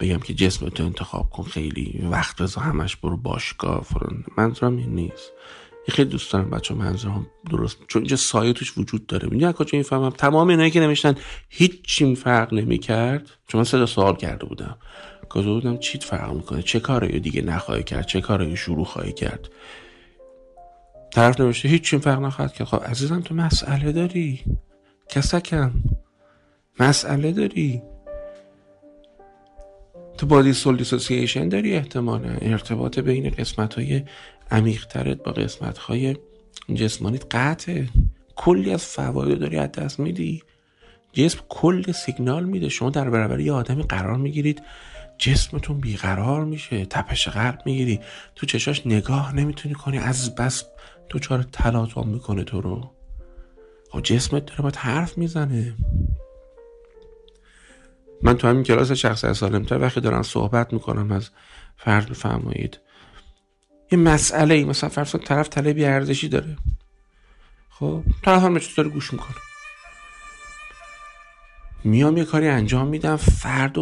بگم 0.00 0.18
که 0.18 0.34
جسمتو 0.34 0.84
انتخاب 0.84 1.30
کن 1.30 1.42
خیلی 1.42 2.06
وقت 2.10 2.42
بذار 2.42 2.64
همش 2.64 2.96
برو 2.96 3.16
باشگاه 3.16 3.82
فرون 3.82 4.24
منظورم 4.38 4.76
این 4.76 4.94
نیست. 4.94 5.32
خیلی 5.88 6.10
دوست 6.10 6.32
دارم 6.32 6.50
بچه 6.50 6.74
منظورم 6.74 7.26
درست 7.50 7.78
چون 7.88 8.02
اینجا 8.02 8.16
سایه 8.16 8.52
توش 8.52 8.78
وجود 8.78 9.06
داره. 9.06 9.28
می‌دونی 9.28 9.52
کجا 9.56 9.70
این 9.72 9.82
فهمم 9.82 10.10
تمام 10.10 10.48
اینایی 10.48 10.70
که 10.70 10.80
نوشتن 10.80 11.14
هیچ 11.48 12.02
فرق 12.02 12.54
نمی‌کرد. 12.54 13.30
چون 13.46 13.58
من 13.58 13.64
سه 13.64 13.86
سوال 13.86 14.16
کرده 14.16 14.46
بودم. 14.46 14.78
گفته 15.34 15.50
بودم 15.50 15.78
چیت 15.78 16.04
فرق 16.04 16.32
می‌کنه؟ 16.32 16.62
چه 16.62 16.80
کاری 16.80 17.20
دیگه 17.20 17.42
نخواهی 17.42 17.82
کرد؟ 17.82 18.06
چه 18.06 18.20
کاری 18.20 18.56
شروع 18.56 18.84
خواهی 18.84 19.12
کرد؟ 19.12 19.48
طرف 21.10 21.40
نوشته 21.40 21.68
هیچ 21.68 21.94
فرق 21.94 22.20
نخواهد 22.20 22.52
کرد. 22.52 22.66
خب 22.66 22.82
عزیزم 22.84 23.20
تو 23.20 23.34
مسئله 23.34 23.92
داری؟ 23.92 24.40
کسکم 25.08 25.72
مسئله 26.80 27.32
داری؟ 27.32 27.82
تو 30.18 30.26
بادی 30.26 30.52
سول 30.52 30.76
دیسوسییشن 30.76 31.48
داری 31.48 31.76
احتمالا؟ 31.76 32.36
ارتباط 32.42 32.98
بین 32.98 33.30
قسمت 33.30 33.74
های 33.74 34.02
عمیقترت 34.50 35.22
با 35.22 35.32
قسمت 35.32 35.78
های 35.78 36.16
جسمانیت 36.74 37.24
قطعه. 37.30 37.88
کلی 38.36 38.72
از 38.72 38.84
فواید 38.84 39.38
داری 39.38 39.56
از 39.56 39.72
دست 39.72 40.00
میدی. 40.00 40.42
جسم 41.12 41.38
کل 41.48 41.92
سیگنال 41.92 42.44
میده. 42.44 42.68
شما 42.68 42.90
در 42.90 43.10
برابر 43.10 43.40
یه 43.40 43.52
آدمی 43.52 43.82
قرار 43.82 44.16
می‌گیرید 44.16 44.62
جسمتون 45.18 45.80
بیقرار 45.80 46.44
میشه 46.44 46.86
تپش 46.86 47.28
قلب 47.28 47.62
می‌گیری 47.66 48.00
تو 48.34 48.46
چشاش 48.46 48.86
نگاه 48.86 49.34
نمی‌تونی 49.34 49.74
کنی 49.74 49.98
از 49.98 50.34
بس 50.34 50.64
تو 51.08 51.18
چهار 51.18 51.42
تلاطم 51.42 52.08
می‌کنه 52.08 52.44
تو 52.44 52.60
رو. 52.60 52.90
خب 53.90 54.00
جسمت 54.00 54.46
داره 54.46 54.62
باید 54.62 54.76
حرف 54.76 55.18
می‌زنه. 55.18 55.74
من 58.22 58.36
تو 58.36 58.48
همین 58.48 58.62
کلاس 58.62 58.92
شخص 58.92 59.26
سالمتر 59.26 59.78
وقتی 59.78 60.00
دارم 60.00 60.22
صحبت 60.22 60.72
می‌کنم 60.72 61.12
از 61.12 61.30
فرض 61.76 62.06
بفرمایید. 62.06 62.80
یه 63.92 63.98
مسئله 63.98 64.54
ای 64.54 64.64
مثلا 64.64 64.90
فرض 64.90 65.16
طرف 65.24 65.48
طلبی 65.48 65.84
ارزشی 65.84 66.28
داره. 66.28 66.56
خب 67.70 68.02
طرف 68.22 68.42
هم 68.42 68.58
داره 68.76 68.88
گوش 68.88 69.12
می‌کنه. 69.12 69.36
میام 71.84 72.16
یه 72.16 72.24
کاری 72.24 72.48
انجام 72.48 72.86
میدم 72.86 73.16
فرد 73.16 73.78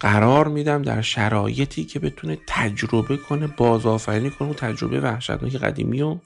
قرار 0.00 0.48
میدم 0.48 0.82
در 0.82 1.02
شرایطی 1.02 1.84
که 1.84 1.98
بتونه 1.98 2.38
تجربه 2.46 3.16
کنه 3.16 3.46
بازآفرینی 3.46 4.30
کنه 4.30 4.48
و 4.48 4.54
تجربه 4.54 5.00
وحشتناک 5.00 5.56
قدیمی 5.56 6.02
و 6.02 6.18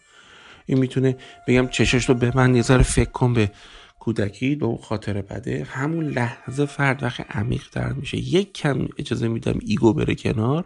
این 0.66 0.78
می‌تونه 0.78 1.16
بگم 1.48 1.68
چشش 1.68 2.08
رو 2.08 2.14
به 2.14 2.32
من 2.34 2.56
یه 2.56 2.62
فکر 2.62 3.10
کن 3.10 3.34
به 3.34 3.50
کودکی 3.98 4.54
به 4.54 4.66
اون 4.66 4.78
خاطر 4.78 5.22
بده. 5.22 5.66
همون 5.70 6.04
لحظه 6.04 6.66
فرد 6.66 7.02
وقت 7.02 7.36
عمیق 7.36 7.68
تر 7.72 7.92
میشه 7.92 8.18
یک 8.18 8.52
کم 8.52 8.88
اجازه 8.98 9.28
میدم 9.28 9.58
ایگو 9.66 9.92
بره 9.92 10.14
کنار. 10.14 10.64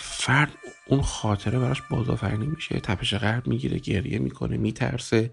فرد 0.00 0.52
اون 0.86 1.02
خاطره 1.02 1.58
براش 1.58 1.82
بازآفرینی 1.90 2.46
میشه 2.46 2.80
تپش 2.80 3.14
قلب 3.14 3.46
می‌گیره 3.46 3.78
گریه 3.78 4.18
می‌کنه 4.18 4.56
میترسه. 4.56 5.30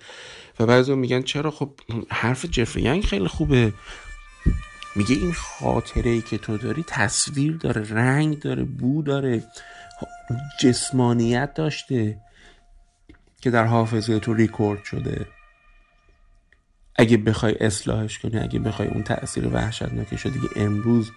و 0.60 0.66
بعضی 0.66 0.96
میگن 0.96 1.22
چرا؟ 1.22 1.52
خب 1.52 1.72
حرف 2.10 2.46
جفری 2.46 3.02
خیلی 3.02 3.28
خوبه. 3.28 3.74
میگه 4.96 5.16
این 5.16 5.34
خاطره 5.34 6.10
ای 6.12 6.22
که 6.22 6.38
تو 6.38 6.58
داری 6.58 6.84
تصویر 6.88 7.58
داره 7.58 7.94
رنگ 7.94 8.40
داره 8.40 8.64
بو 8.64 9.02
داره 9.02 9.44
جسمانیت 10.60 11.54
داشته 11.54 12.18
که 13.42 13.52
در 13.52 13.66
حافظه 13.66 14.20
تو 14.20 14.34
ریکورد 14.34 14.84
شده. 14.84 15.26
اگه 16.96 17.18
بخوای 17.18 17.56
اصلاحش 17.60 18.20
کنی 18.20 18.40
اگه 18.40 18.60
بخوای 18.60 18.88
اون 18.88 19.04
تاثیر 19.04 19.48
وحشتناکش 19.48 20.22
رو 20.22 20.32
دیگه 20.32 20.48
امروز 20.56 21.12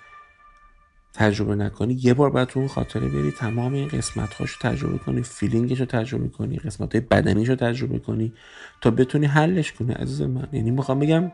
تجربه 1.15 1.55
نکنی 1.55 1.99
یه 2.03 2.15
بار 2.15 2.31
باید 2.31 2.49
تو 2.49 2.59
اون 2.59 2.69
خاطره 2.69 3.09
بری 3.09 3.31
تمام 3.31 3.75
این 3.75 3.89
قسمت 3.89 4.41
رو 4.41 4.47
تجربه 4.61 4.99
کنی 4.99 5.23
feeling 5.23 5.68
ش 5.68 5.81
رو 5.81 5.87
تجربه 5.87 6.29
کنی 6.29 6.57
قسمت 6.57 6.93
های 6.95 7.01
بدنیش 7.01 7.49
رو 7.49 7.55
تجربه 7.55 7.99
کنی 7.99 8.33
تا 8.81 8.91
بتونی 8.91 9.27
حلش 9.27 9.73
کنی. 9.73 9.93
عزیز 9.93 10.23
من 10.23 10.49
یعنی 10.53 10.71
می‌خوام 10.71 10.99
بگم 10.99 11.33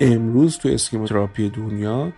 امروز 0.00 0.58
تو 0.58 0.68
schema 0.68 1.06
therapy 1.06 1.50
دنیا 1.50 2.12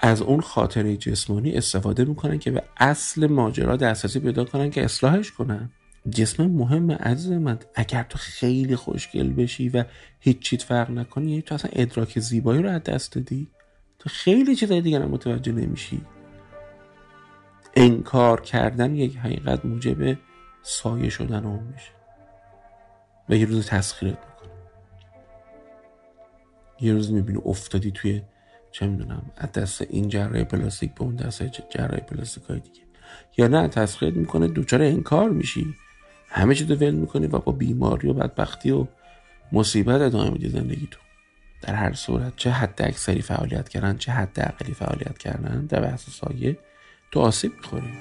از 0.00 0.22
اون 0.22 0.40
خاطره 0.40 0.96
جسمانی 0.96 1.52
استفاده 1.52 2.04
می‌کنن 2.04 2.38
که 2.38 2.50
به 2.50 2.62
اصل 2.76 3.26
ماجرا 3.26 3.76
دسترسی 3.76 4.20
پیدا 4.20 4.44
کنن 4.44 4.70
که 4.70 4.84
اصلاحش 4.84 5.32
کنن. 5.32 5.70
جسم 6.10 6.46
مهم 6.46 6.92
عزیز 6.92 7.32
من 7.32 7.58
اگر 7.74 8.02
تو 8.02 8.18
خیلی 8.18 8.76
خوشگل 8.76 9.32
بشی 9.32 9.68
و 9.68 9.84
هیچ 10.20 10.38
چیت 10.38 10.62
فرق 10.62 10.90
نکنی 10.90 11.30
یعنی 11.30 11.42
تو 11.42 11.54
اصلا 11.54 11.70
ادراک 11.74 12.18
زیبایی 12.18 12.62
رو 12.62 12.70
از 12.70 12.82
دست 12.82 13.12
دادی 13.12 13.48
تو 13.98 14.08
خیلی 14.08 14.56
چیزای 14.56 14.80
دیگر 14.80 15.02
هم 15.02 15.10
متوجه 15.10 15.52
نمیشی. 15.52 16.00
انکار 17.76 18.40
کردن 18.40 18.94
یک 18.94 19.16
حقیقت 19.16 19.64
موجب 19.64 20.18
سایه 20.62 21.08
شدن 21.10 21.44
اون 21.44 21.62
میشه 21.72 21.90
و 23.28 23.36
یه 23.36 23.46
روز 23.46 23.66
تسخیرت 23.66 24.18
یه 26.84 26.92
روز 26.92 27.12
می‌بینی 27.12 27.38
افتادی 27.44 27.90
توی 27.90 28.22
چه 28.72 28.86
می‌دونم 28.86 29.22
از 29.36 29.52
دست 29.52 29.82
این 29.82 30.08
جراح 30.08 30.44
پلاستیک 30.44 30.94
به 30.94 31.02
اون 31.02 31.16
دست 31.16 31.42
جراح 31.70 32.00
پلاستیک 32.00 32.44
های 32.44 32.60
دیگه. 32.60 32.80
یا 33.38 33.48
نه 33.48 33.68
تسخیرت 33.68 34.14
می‌کنه 34.14 34.48
دوچار 34.48 34.82
انکار 34.82 35.30
میشی. 35.30 35.74
همه 36.28 36.54
چیز 36.54 36.70
ول 36.70 36.94
می‌کنی 36.94 37.26
و 37.26 37.38
با 37.38 37.52
بیماری 37.52 38.08
و 38.08 38.12
بدبختی 38.12 38.70
و 38.70 38.86
مصیبت 39.52 40.00
ادامه 40.00 40.30
میدی 40.30 40.48
زندگی 40.48 40.88
تو. 40.90 41.00
در 41.62 41.74
هر 41.74 41.92
صورت 41.92 42.32
چه 42.36 42.50
حد 42.50 42.82
اکثری 42.82 43.22
فعالیت 43.22 43.68
کردن 43.68 43.96
چه 43.96 44.12
حد 44.12 44.40
اقلی 44.40 44.74
فعالیت 44.74 45.18
کردن 45.18 45.66
در 45.66 45.80
بحث 45.80 46.10
سایه 46.10 46.58
تو 47.12 47.20
آسیب 47.20 47.52
می‌خوری. 47.56 47.92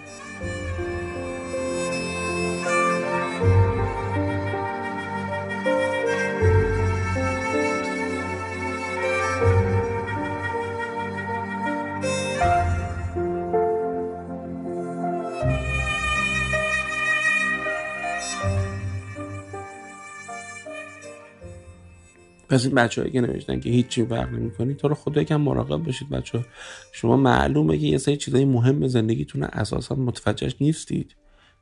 پس 22.53 22.65
این 22.65 22.75
بچه 22.75 23.09
که 23.09 23.21
نوشتن 23.21 23.59
که 23.59 23.69
هیچی 23.69 24.05
فرق 24.05 24.33
نمی‌کنی 24.33 24.73
تو 24.73 24.87
رو 24.87 24.95
خدا 24.95 25.21
یکم 25.21 25.41
مراقب 25.41 25.83
باشید 25.83 26.09
بچه 26.09 26.45
شما 26.91 27.17
معلومه 27.17 27.77
که 27.77 27.87
یه 27.87 27.97
سری 27.97 28.17
چیزای 28.17 28.45
مهم 28.45 28.87
زندگیتون 28.87 29.43
اساسا 29.43 29.95
متوجهش 29.95 30.55
نیستید. 30.61 31.15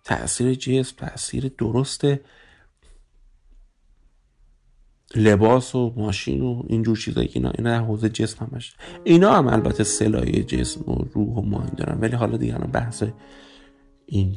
تاثیر 0.04 0.54
جسم 0.54 0.96
تاثیر 0.98 1.52
درست 1.58 2.06
لباس 5.16 5.76
و 5.76 5.94
ماشین 5.98 6.42
و 6.42 6.64
اینجور 6.68 6.98
چیزایی 6.98 7.28
که 7.28 7.40
اینا 7.40 7.52
اینا 7.58 7.86
حوزه 7.86 8.10
جسم 8.10 8.48
همش. 8.52 8.76
اینا 9.04 9.34
هم 9.34 9.48
البته 9.48 9.84
سلایه 9.84 10.44
جسم 10.44 10.82
و 10.82 11.06
روح 11.14 11.38
و 11.38 11.42
ماین 11.42 11.72
دارن. 11.78 12.00
ولی 12.02 12.16
حالا 12.16 12.38
دیگه 12.38 12.58
بحث 12.58 13.04
این 14.06 14.36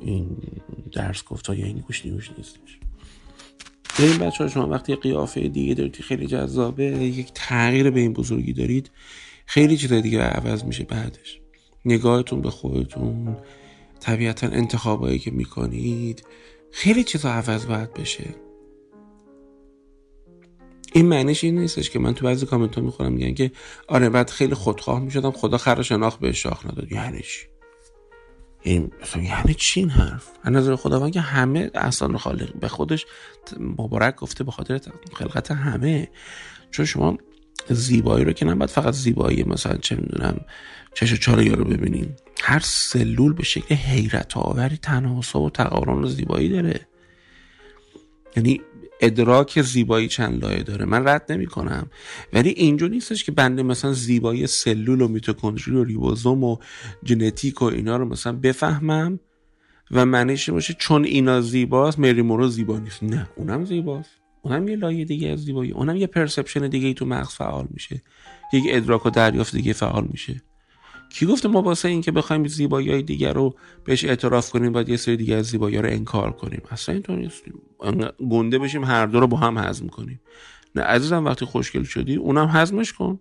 این 0.00 0.36
درس 0.92 1.24
گفت 1.24 1.48
یا 1.48 1.66
این 1.66 1.78
گوش 1.78 2.06
نیوش 2.06 2.30
نیستش. 2.38 2.80
این 3.98 4.18
بچه 4.18 4.44
ها 4.44 4.50
شما 4.50 4.68
وقتی 4.68 4.94
قیافه 4.94 5.48
دیگه 5.48 5.74
دارید 5.74 5.96
خیلی 5.96 6.26
جذابه 6.26 6.84
یک 6.84 7.30
تغییر 7.34 7.90
به 7.90 8.00
این 8.00 8.12
بزرگی 8.12 8.52
دارید 8.52 8.90
خیلی 9.46 9.76
چیزای 9.76 10.02
دیگه 10.02 10.20
عوض 10.20 10.64
میشه 10.64 10.84
بعدش. 10.84 11.40
نگاهتون 11.84 12.40
به 12.40 12.50
خودتون 12.50 13.36
طبیعتا 14.00 14.46
انتخابایی 14.46 15.18
که 15.18 15.30
می‌کنید 15.30 16.24
خیلی 16.70 17.04
چیزا 17.04 17.30
عوض 17.30 17.66
باید 17.66 17.94
بشه. 17.94 18.24
این 20.92 21.06
معنیش 21.06 21.44
این 21.44 21.58
نیستش 21.58 21.90
که 21.90 21.98
من 21.98 22.14
تو 22.14 22.24
بعضی 22.24 22.46
کامنت 22.46 22.74
ها 22.74 22.82
می‌خورم 22.82 23.12
میگن 23.12 23.34
که 23.34 23.50
آره 23.88 24.08
بعد 24.08 24.30
خیلی 24.30 24.54
خودخواه 24.54 25.00
می‌شدم 25.00 25.30
خدا 25.30 25.58
خر 25.58 25.82
شناخت 25.82 26.20
به 26.20 26.32
شاخ 26.32 26.66
نداد. 26.66 26.92
یعنی 26.92 27.20
چی؟ 27.20 27.53
این 28.64 28.90
یعنی 29.16 29.54
چی 29.54 29.80
این 29.80 29.90
حرف. 29.90 30.30
از 30.42 30.52
نظر 30.52 30.76
خداوند 30.76 31.12
که 31.12 31.20
همه 31.20 31.70
اصلا 31.74 32.18
خالق. 32.18 32.52
به 32.52 32.68
خودش 32.68 33.06
مبارک 33.60 34.16
گفته 34.16 34.44
به 34.44 34.50
خاطر 34.50 34.80
خلقت 35.12 35.50
همه. 35.50 36.08
چون 36.70 36.84
شما 36.84 37.18
زیبایی 37.68 38.24
رو 38.24 38.32
که 38.32 38.44
نباید 38.44 38.70
فقط 38.70 38.94
زیبایی 38.94 39.42
مثلا 39.42 39.76
چه 39.76 39.96
می‌دونم 39.96 40.40
چش 40.94 41.14
چاره 41.14 41.54
رو 41.54 41.64
ببینیم 41.64 42.16
هر 42.42 42.60
سلول 42.64 43.32
به 43.32 43.42
شکل 43.42 43.74
حیرت 43.74 44.36
آوری 44.36 44.76
تناسب 44.76 45.36
و 45.36 45.50
تقارن 45.50 46.04
و 46.04 46.06
زیبایی 46.06 46.48
داره. 46.48 46.80
یعنی 48.36 48.60
ادراک 49.00 49.62
زیبایی 49.62 50.08
چند 50.08 50.44
لایه 50.44 50.62
داره. 50.62 50.84
من 50.84 51.08
رد 51.08 51.32
نمی 51.32 51.46
کنم 51.46 51.86
ولی 52.32 52.50
اینجا 52.50 52.86
نیستش 52.86 53.24
که 53.24 53.32
بنده 53.32 53.62
مثلا 53.62 53.92
زیبایی 53.92 54.46
سلول 54.46 55.00
و 55.00 55.08
میتوکندری 55.08 55.76
و 55.76 55.84
ریبوزوم 55.84 56.44
و 56.44 56.56
ژنتیک 57.04 57.62
و 57.62 57.64
اینا 57.64 57.96
رو 57.96 58.04
مثلا 58.04 58.32
بفهمم 58.32 59.20
و 59.90 60.06
معنیش 60.06 60.50
باشه 60.50 60.74
چون 60.78 61.04
اینا 61.04 61.40
زیباست 61.40 61.98
مری 61.98 62.22
مورو 62.22 62.48
زیبا 62.48 62.78
نیست. 62.78 63.02
نه 63.02 63.28
اونم 63.36 63.64
زیباست. 63.64 64.10
اونم 64.42 64.68
یه 64.68 64.76
لایه 64.76 65.04
دیگه 65.04 65.28
از 65.28 65.44
زیبایی. 65.44 65.72
اونم 65.72 65.96
یه 65.96 66.06
پرسپشن 66.06 66.68
دیگه 66.68 66.86
ای 66.86 66.94
تو 66.94 67.06
مغز 67.06 67.34
فعال 67.34 67.66
میشه. 67.70 68.02
یک 68.52 68.64
ادراک 68.68 69.06
و 69.06 69.10
دریافت 69.10 69.56
دیگه 69.56 69.72
فعال 69.72 70.08
میشه. 70.10 70.42
کی 71.14 71.26
گفته 71.26 71.48
ما 71.48 71.62
واسه 71.62 71.88
این 71.88 72.00
که 72.00 72.12
بخوایم 72.12 72.46
زیبایی 72.46 72.90
های 72.90 73.02
دیگر 73.02 73.32
رو 73.32 73.54
بهش 73.84 74.04
اعتراف 74.04 74.50
کنیم 74.50 74.72
باید 74.72 74.88
یه 74.88 74.96
سری 74.96 75.16
دیگه 75.16 75.42
زیبایی 75.42 75.78
رو 75.78 75.88
انکار 75.88 76.32
کنیم. 76.32 76.62
اصلا 76.70 76.92
اینطور 76.92 77.16
نیستیم. 77.16 77.54
گنده 78.30 78.58
بشیم 78.58 78.84
هر 78.84 79.06
دو 79.06 79.20
رو 79.20 79.26
با 79.26 79.36
هم 79.36 79.58
هضم 79.58 79.88
کنیم. 79.88 80.20
نه 80.74 80.82
عزیزم 80.82 81.24
وقتی 81.24 81.44
خوشگل 81.44 81.82
شدی 81.82 82.16
اونم 82.16 82.48
هضمش 82.52 82.92
کن. 82.92 83.18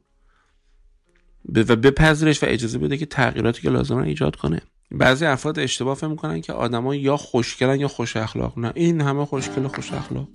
و 1.55 1.75
بپذیرش 1.75 2.43
و 2.43 2.45
اجازه 2.49 2.77
بده 2.77 2.97
که 2.97 3.05
تغییراتی 3.05 3.61
که 3.61 3.69
لازم 3.69 3.97
ایجاد 3.97 4.35
کنه. 4.35 4.61
بعضی 4.91 5.25
افراد 5.25 5.59
اشتباه 5.59 5.95
فهم 5.95 6.11
می‌کنن 6.11 6.41
که 6.41 6.53
آدما 6.53 6.95
یا 6.95 7.17
خوشگلن 7.17 7.79
یا 7.79 7.87
خوش 7.87 8.17
اخلاق. 8.17 8.59
نه 8.59 8.71
این 8.75 9.01
همه 9.01 9.25
خوشگل 9.25 9.67
خوش 9.67 9.93
اخلاق. 9.93 10.27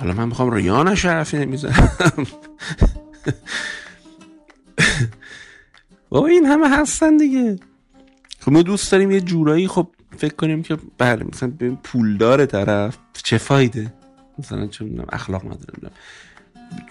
حالا 0.00 0.14
من 0.14 0.28
می‌خوام 0.28 0.50
ریان 0.50 0.94
شرفی 0.94 1.38
نمی‌زنم. 1.38 1.90
بابا 6.10 6.26
این 6.26 6.46
همه 6.46 6.68
هستن 6.68 7.16
دیگه. 7.16 7.56
خب 8.40 8.52
ما 8.52 8.62
دوست 8.62 8.92
داریم 8.92 9.10
یه 9.10 9.20
جورایی 9.20 9.68
خب 9.68 9.88
فکر 10.18 10.34
کنیم 10.34 10.62
که 10.62 10.78
بله 10.98 11.24
مثلا 11.24 11.52
به 11.58 11.70
پولدار 11.70 12.46
طرف 12.46 12.98
چه 13.12 13.38
فایده؟ 13.38 13.94
مثلا 14.38 14.68
می‌دونم 14.80 15.06
اخلاق 15.12 15.44
نداره 15.44 15.90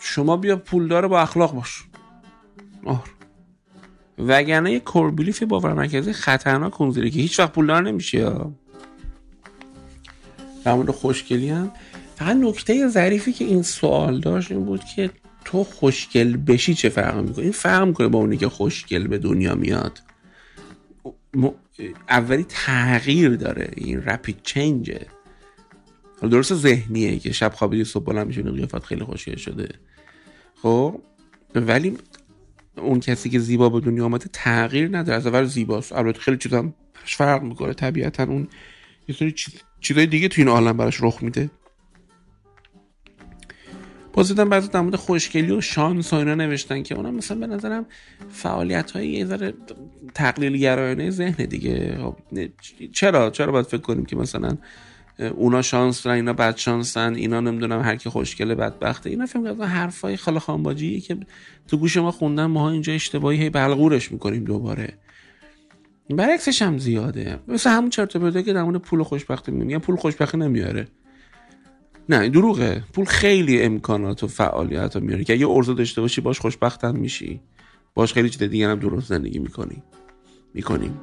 شما 0.01 0.37
بیا 0.37 0.55
پولدار 0.55 1.07
با 1.07 1.21
اخلاق 1.21 1.55
باش. 1.55 1.83
آه 2.85 3.03
وگرنه 4.19 4.71
یه 4.71 4.79
کوربیلیف 4.79 5.43
باور 5.43 5.73
مرکزی 5.73 6.13
خطرناک 6.13 6.81
اون 6.81 6.93
که 6.93 7.01
هیچ 7.01 7.39
وقت 7.39 7.51
پولدار 7.51 7.83
نمیشه. 7.83 8.33
در 10.63 10.73
مورد 10.73 10.91
خوشگلی 10.91 11.49
هم. 11.49 11.71
فقط 12.15 12.35
نکته 12.35 12.87
ظریفی 12.87 13.33
که 13.33 13.45
این 13.45 13.63
سوال 13.63 14.19
داشت 14.19 14.51
این 14.51 14.65
بود 14.65 14.83
که 14.83 15.09
تو 15.47 15.63
خوشگل 15.63 16.37
بشی 16.37 16.73
چه 16.73 16.89
فرق 16.89 17.17
می‌کنه؟ 17.19 17.43
این 17.43 17.51
فرق 17.51 17.87
می‌کنه 17.87 18.07
با 18.07 18.19
اونی 18.19 18.37
که 18.37 18.49
خوشگل 18.49 19.07
به 19.07 19.17
دنیا 19.17 19.55
میاد. 19.55 19.99
اولی 22.09 22.45
تغییر 22.49 23.35
داره. 23.35 23.71
این 23.75 24.01
رپید 24.03 24.39
چینجه 24.43 25.05
درست 26.21 26.53
ذهنیه 26.53 27.19
که 27.19 27.31
شب 27.31 27.53
خوابیدی 27.53 27.83
صبح 27.83 28.03
بلند 28.03 28.27
میشه 28.27 28.41
قیافت 28.41 28.83
خیلی 28.83 29.03
خوشگل 29.03 29.35
شده. 29.35 29.69
خب 30.61 31.01
ولی 31.55 31.97
اون 32.77 32.99
کسی 32.99 33.29
که 33.29 33.39
زیبا 33.39 33.69
به 33.69 33.79
دنیا 33.79 34.05
آمده 34.05 34.29
تغییر 34.33 34.97
نداره. 34.97 35.17
از 35.17 35.27
اول 35.27 35.45
زیباست. 35.45 35.93
البته 35.93 36.19
خیلی 36.19 36.37
چیزا 36.37 36.73
فرق 37.03 37.41
می‌کنه. 37.43 37.73
طبیعتا 37.73 38.23
اون 38.23 38.47
یه 39.07 39.15
سری 39.15 39.35
چیزای 39.81 40.05
دیگه 40.05 40.27
تو 40.27 40.41
این 40.41 40.47
عالم 40.47 40.77
براش 40.77 40.97
رخ 41.01 41.23
میده. 41.23 41.49
باز 44.17 44.27
دیدم 44.27 44.49
بعضی 44.49 44.67
در 44.67 44.81
مورد 44.81 44.95
خوشگلی 44.95 45.51
و 45.51 45.61
شانس 45.61 46.13
و 46.13 46.15
اینا 46.15 46.35
نوشتن 46.35 46.83
که 46.83 46.95
اونم 46.95 47.15
مثلا 47.15 47.37
به 47.37 47.47
نظرم 47.47 47.85
فعالیت 48.29 48.91
های 48.91 49.07
یه 49.07 49.25
ذره 49.25 49.53
تقلیل 50.13 50.57
گرایانه 50.57 51.09
ذهن 51.09 51.45
دیگه. 51.45 51.97
خب، 52.01 52.15
چرا؟ 52.93 53.29
چرا 53.29 53.51
باید 53.51 53.65
فکر 53.65 53.81
کنیم 53.81 54.05
که 54.05 54.15
مثلا 54.15 54.57
اونا 55.35 55.61
شانس 55.61 56.03
دارن 56.03 56.15
اینا 56.15 56.33
بد 56.33 56.55
شانسن 56.55 57.15
اینا 57.15 57.39
نمی‌دونم 57.39 57.81
هر 57.81 57.95
کی 57.95 58.09
خوشگله 58.09 58.55
بدبخته. 58.55 59.09
اینا 59.09 59.25
فکر 59.25 59.53
کنم 59.53 59.63
حرفای 59.63 60.17
خاله 60.17 60.39
خانباجی 60.39 61.01
که 61.01 61.17
تو 61.67 61.77
گوش 61.77 61.97
ما 61.97 62.11
خوندن 62.11 62.45
ما 62.45 62.71
اینجا 62.71 62.93
اشتباهی 62.93 63.37
هی 63.41 63.49
بلغورش 63.49 64.11
می‌کنیم 64.11 64.43
دوباره. 64.43 64.93
برعکسش 66.09 66.61
هم 66.61 66.77
زیاده. 66.77 67.39
مثل 67.47 67.69
همون 67.69 67.89
چرت 67.89 68.15
و 68.15 68.41
که 68.41 68.53
در 68.53 68.63
مورد 68.63 68.77
پول 68.77 69.03
خوشبختی 69.03 69.51
میگن 69.51 69.77
پول 69.77 69.95
خوشبختی 69.95 70.37
نمیاره. 70.37 70.87
نه 72.09 72.29
دروغه. 72.29 72.83
پول 72.93 73.05
خیلی 73.05 73.61
امکانات 73.61 74.23
و 74.23 74.27
فعالیت 74.27 74.95
رو 74.95 75.03
میاره 75.03 75.23
که 75.23 75.33
اگه 75.33 75.47
ارزو 75.47 75.73
داشته 75.73 76.01
باشی 76.01 76.21
باش 76.21 76.39
خوشبخت 76.39 76.83
هم 76.83 76.95
میشی. 76.95 77.41
باش 77.93 78.13
خیلی 78.13 78.29
چیز 78.29 78.43
دیگه 78.43 78.67
هم 78.67 78.79
درست 78.79 79.07
زندگی 79.07 79.39
می‌کنی. 79.39 79.83
می‌کنیم. 80.53 80.99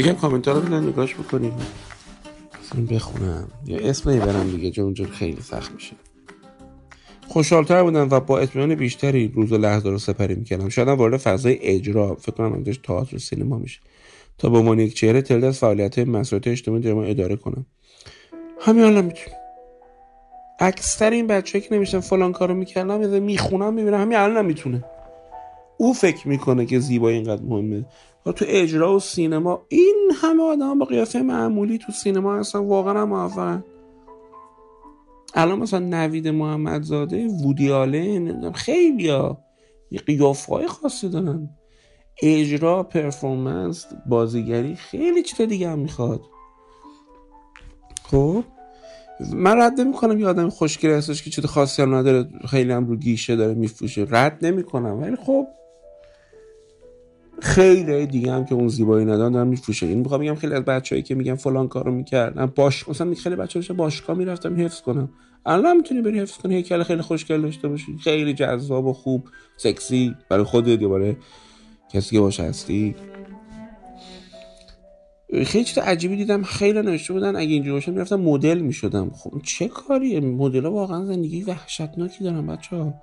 یکم 0.00 0.12
کامنت 0.12 0.48
رو 0.48 0.60
بدن 0.60 0.88
نگاش 0.88 1.14
بکنیم 1.14 1.52
بخونم. 2.90 3.48
یا 3.66 3.78
اسم 3.78 4.18
برم 4.18 4.50
دیگه 4.50 4.70
جون 4.70 4.94
جون 4.94 5.06
خیلی 5.06 5.42
سخت 5.42 5.72
میشه. 5.72 5.92
خوشحالتر 7.28 7.82
بودم 7.82 8.08
و 8.10 8.20
با 8.20 8.38
اطمینان 8.38 8.74
بیشتری 8.74 9.28
روز 9.28 9.52
و 9.52 9.58
لحظه 9.58 9.90
رو 9.90 9.98
سپری 9.98 10.34
می‌کردم. 10.34 10.68
شاید 10.68 10.88
وارد 10.88 11.16
فضای 11.16 11.58
اجرا 11.62 12.14
فکر 12.14 12.32
کنم 12.32 12.62
داشت 12.62 12.82
تئاتر 12.82 13.18
سینما 13.18 13.58
میشه. 13.58 13.80
تا 14.38 14.48
به 14.48 14.58
عنوان 14.58 14.78
یک 14.78 14.94
چهره 14.94 15.22
تلد 15.22 15.44
از 15.44 15.58
فعالیت 15.58 15.98
مسئولیت 15.98 16.48
اجتماعی 16.48 16.82
در 16.82 16.94
اداره 16.94 17.36
کنم. 17.36 17.66
همین 18.60 18.84
الان 18.84 19.04
می‌تونم. 19.04 19.36
اکثر 20.60 21.10
این 21.10 21.26
بچه 21.26 21.60
که 21.60 21.74
نمیشتن 21.74 22.00
فلان 22.00 22.32
کارو 22.32 22.54
می‌کردم 22.54 23.22
می‌خونم 23.22 23.74
می‌بینم 23.74 24.00
همین 24.00 24.18
الان 24.18 24.82
او 25.76 25.94
فکر 25.94 26.28
می‌کنه 26.28 26.66
که 26.66 26.78
زیبایی 26.78 27.16
اینقدر 27.16 27.42
مهمه. 27.42 27.84
و 28.26 28.32
تو 28.32 28.44
اجرا 28.48 28.96
و 28.96 29.00
سینما 29.00 29.66
این 29.68 30.10
همه 30.14 30.42
آدم 30.42 30.78
با 30.78 30.86
قیافه 30.86 31.22
معمولی 31.22 31.78
تو 31.78 31.92
سینما 31.92 32.36
هستن 32.36 32.58
واقعا 32.58 33.06
موفقن. 33.06 33.64
الان 35.34 35.58
مثلا 35.58 35.78
نوید 35.78 36.28
محمدزاده 36.28 37.26
وودی 37.26 37.70
آلن 37.70 38.52
خیلی 38.52 39.08
ها 39.08 39.38
قیافه 40.06 40.54
های 40.54 40.66
خاصی 40.66 41.08
دارن. 41.08 41.50
اجرا 42.22 42.82
پرفورمنس 42.82 43.86
بازیگری 44.06 44.74
خیلی 44.74 45.22
چیز 45.22 45.40
دیگه 45.40 45.68
هم 45.68 45.78
می‌خواد. 45.78 46.20
خب؟ 48.02 48.44
من 49.32 49.62
رد 49.62 49.80
نمی 49.80 49.92
کنم 49.92 50.20
یه 50.20 50.28
آدم 50.28 50.48
خوشگل 50.48 50.90
هستش 50.90 51.22
که 51.22 51.30
چیز 51.30 51.46
خاصی 51.46 51.82
هم 51.82 51.94
نداره 51.94 52.28
خیلی 52.48 52.72
هم 52.72 52.86
رو 52.86 52.96
گیشه 52.96 53.36
داره 53.36 53.54
میفروشه. 53.54 54.06
رد 54.10 54.44
نمی 54.46 54.62
کنم 54.62 55.00
ولی 55.00 55.16
خب 55.16 55.46
خیلی 57.42 58.06
دیگه 58.06 58.32
هم 58.32 58.44
که 58.44 58.54
اون 58.54 58.68
زیبایی 58.68 59.04
ندارن 59.04 59.32
دارن 59.32 59.46
میفروشه 59.46 59.86
این 59.86 59.98
می‌خوام 59.98 60.20
بگم 60.20 60.34
خیلی 60.34 60.54
از 60.54 60.64
بچه‌ای 60.64 61.02
که 61.02 61.14
میگن 61.14 61.34
فلان 61.34 61.68
کارو 61.68 61.92
می‌کردن 61.92 62.46
باش 62.46 62.88
مثلا 62.88 63.14
خیلی 63.14 63.36
بچه‌ها 63.36 63.74
باشگاه 63.74 64.16
می‌رفتم 64.16 64.60
حفظ 64.60 64.80
کنم 64.80 65.10
الان 65.46 65.76
می‌تونی 65.76 66.00
بری 66.02 66.20
حفظ 66.20 66.38
کنی 66.38 66.54
هیکل 66.54 66.82
خیلی 66.82 67.02
خوشگل 67.02 67.42
داشته 67.42 67.68
باشی. 67.68 67.98
خیلی 67.98 68.34
جذاب 68.34 68.86
و 68.86 68.92
خوب 68.92 69.28
سکسی. 69.56 70.14
برای 70.28 70.44
خودت 70.44 70.82
یا 70.82 70.88
برای 70.88 71.16
کسی 71.92 72.16
که 72.16 72.20
باش 72.20 72.40
هستی. 72.40 72.94
خیلی 75.46 75.64
چیز 75.64 75.78
عجیبی 75.78 76.16
دیدم 76.16 76.42
خیلی 76.42 76.82
نوشته 76.82 77.12
بودن 77.12 77.36
اگه 77.36 77.52
اینجوری 77.52 77.72
باشم 77.72 77.92
می‌رفتم 77.92 78.20
مدل 78.20 78.58
می‌شدم 78.58 79.10
خب 79.10 79.32
چه 79.42 79.68
کاریه؟ 79.68 80.20
مدل 80.20 80.66
واقعا 80.66 81.04
زندگی 81.04 81.42
وحشتناکی 81.42 82.24
دارن 82.24 82.46
بچه 82.46 82.76
ها 82.76 82.94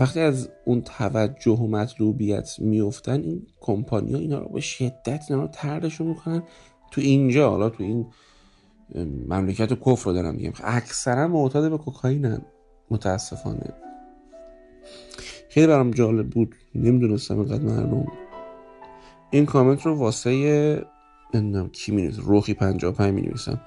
وقتی 0.00 0.20
از 0.20 0.48
اون 0.64 0.82
توجه 0.82 1.52
و 1.52 1.66
مطلوبیت 1.66 2.56
میفتن 2.58 3.20
این 3.20 3.46
کمپانی 3.60 4.12
ها 4.12 4.18
اینا 4.18 4.38
رو 4.38 4.48
به 4.48 4.60
شدت 4.60 5.24
اینا 5.30 5.42
رو 5.42 5.48
تردشون 5.48 6.06
می‌کنن. 6.06 6.42
تو 6.90 7.00
اینجا 7.00 7.50
حالا 7.50 7.70
تو 7.70 7.82
این 7.82 8.06
مملکت 9.28 9.72
کفر 9.72 10.04
رو 10.04 10.12
دارم 10.12 10.34
میگم. 10.34 10.52
اکثرا 10.64 11.28
معتاد 11.28 11.70
به 11.70 11.78
کوکائینن 11.78 12.42
متاسفانه. 12.90 13.74
خیلی 15.48 15.66
برام 15.66 15.90
جالب 15.90 16.30
بود. 16.30 16.54
نمی‌دونستم 16.74 17.38
اینقدر 17.38 17.62
مردم 17.64 18.06
این 19.30 19.46
کامنت 19.46 19.86
رو 19.86 19.94
واسه 19.94 20.30
نمی‌دونم 21.34 21.68
کی 21.68 21.92
می 21.92 22.08
روخی 22.08 22.54
55 22.54 23.14
می 23.14 23.22
نویسم 23.22 23.60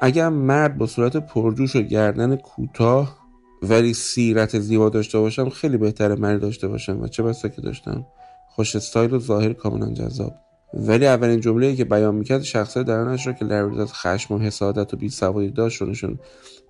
اگر 0.00 0.28
مرد 0.28 0.78
با 0.78 0.86
صورت 0.86 1.16
پرجوش 1.16 1.76
و 1.76 1.82
گردن 1.82 2.36
کوتاه 2.36 3.25
ولی 3.62 3.94
سیرت 3.94 4.58
زیبا 4.58 4.88
داشته 4.88 5.18
باشم 5.18 5.48
خیلی 5.48 5.76
بهتره 5.76 6.14
مرد 6.14 6.40
داشته 6.40 6.68
باشم 6.68 7.02
و 7.02 7.08
چه 7.08 7.22
بسا 7.22 7.48
که 7.48 7.62
داشتم. 7.62 8.06
خوش 8.48 8.76
استایل 8.76 9.14
و 9.14 9.18
ظاهر 9.18 9.52
کاملا 9.52 9.94
جذاب. 9.94 10.34
ولی 10.74 11.06
اولین 11.06 11.40
جمله‌ای 11.40 11.76
که 11.76 11.84
بیان 11.84 12.14
می‌کرد 12.14 12.42
شخصیت 12.42 12.86
درونش 12.86 13.26
رو 13.26 13.32
که 13.32 13.44
از 13.54 13.92
خشم 13.92 14.34
و 14.34 14.38
حسادت 14.38 14.94
و 14.94 14.96
بیسوادی 14.96 15.50
داشت 15.50 15.82
نشون 15.82 16.18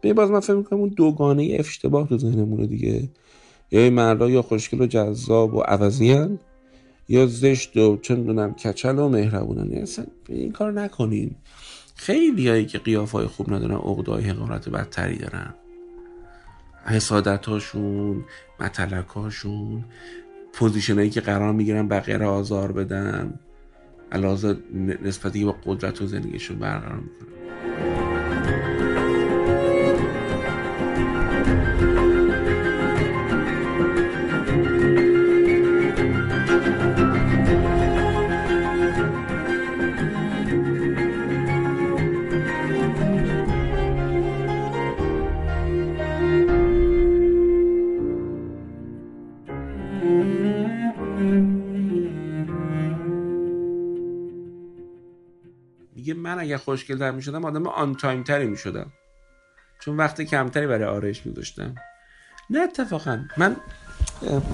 به 0.00 0.14
باز 0.14 0.30
من 0.30 0.40
فکر 0.40 0.54
می‌کنم 0.54 0.80
اون 0.80 0.88
دوگانه 0.88 1.56
اشتباه 1.58 2.08
تو 2.08 2.18
ذهنمونه 2.18 2.66
دیگه. 2.66 3.08
یا 3.70 3.90
مردا 3.90 4.30
یا 4.30 4.42
خوشگل 4.42 4.80
و 4.80 4.86
جذاب 4.86 5.54
و 5.54 5.60
عوضی 5.60 6.26
یا 7.08 7.26
زشت 7.26 7.76
و 7.76 7.96
چه 7.96 8.14
می‌دونم 8.14 8.54
کچل 8.54 8.98
و 8.98 9.08
مهربونن. 9.08 9.72
اصلا 9.72 10.06
این 10.28 10.52
کار 10.52 10.72
نکنین. 10.72 11.30
خیلی 11.94 12.48
هایی 12.48 12.66
که 12.66 12.78
قیافه 12.78 13.26
خوب 13.26 13.54
ندارن 13.54 13.74
عقدای 13.74 14.24
حقارت 14.24 14.68
بدتری 14.68 15.18
دارن. 15.18 15.54
حسادت 16.86 17.46
هاشون 17.46 18.24
متلک 18.60 19.08
هاشون 19.08 19.84
پوزیشن 20.52 20.94
هایی 20.94 21.10
که 21.10 21.20
قرار 21.20 21.52
می‌گیرن 21.52 21.88
بقیه 21.88 22.16
را 22.16 22.34
آزار 22.34 22.72
بدن. 22.72 23.38
علاوه 24.12 24.54
نسبتی 25.02 25.44
با 25.44 25.56
قدرت 25.66 26.02
و 26.02 26.06
زندگیشون 26.06 26.58
برقرار 26.58 27.00
می‌کنن. 27.00 27.95
اگر 56.56 56.64
خوشگل 56.64 56.98
در 56.98 57.10
می‌شدم 57.10 57.44
آدم 57.44 57.66
آن 57.66 57.94
تایم 57.94 58.22
تری 58.22 58.46
می‌شدم. 58.46 58.92
چون 59.80 59.96
وقت 59.96 60.22
کمتری 60.22 60.66
برای 60.66 60.84
آرایش 60.84 61.26
میذاشتم 61.26 61.74
نه 62.50 62.58
اتفاقا. 62.58 63.24
من 63.36 63.56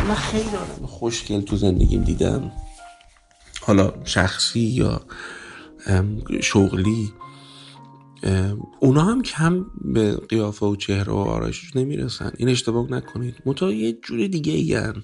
من 0.09 0.15
خیلی 0.15 0.49
آدم 0.49 0.87
خوشگل 0.87 1.41
تو 1.41 1.57
زندگیم 1.57 2.05
دیدم. 2.05 2.53
حالا 3.63 3.93
شخصی 4.05 4.61
یا 4.61 5.01
شغلی 6.41 7.13
اونا 8.81 9.05
هم 9.05 9.23
کم 9.23 9.67
به 9.85 10.17
قیافه 10.17 10.67
و 10.67 10.77
چهره 10.77 11.13
و 11.13 11.17
آرایشش 11.17 11.77
نمی‌رسن. 11.77 12.33
این 12.37 12.49
اشتباه 12.49 12.91
نکنید. 12.91 13.43
متا 13.47 13.73
یه 13.73 13.93
جور 13.93 14.27
دیگه 14.27 14.53
ایگن 14.53 15.03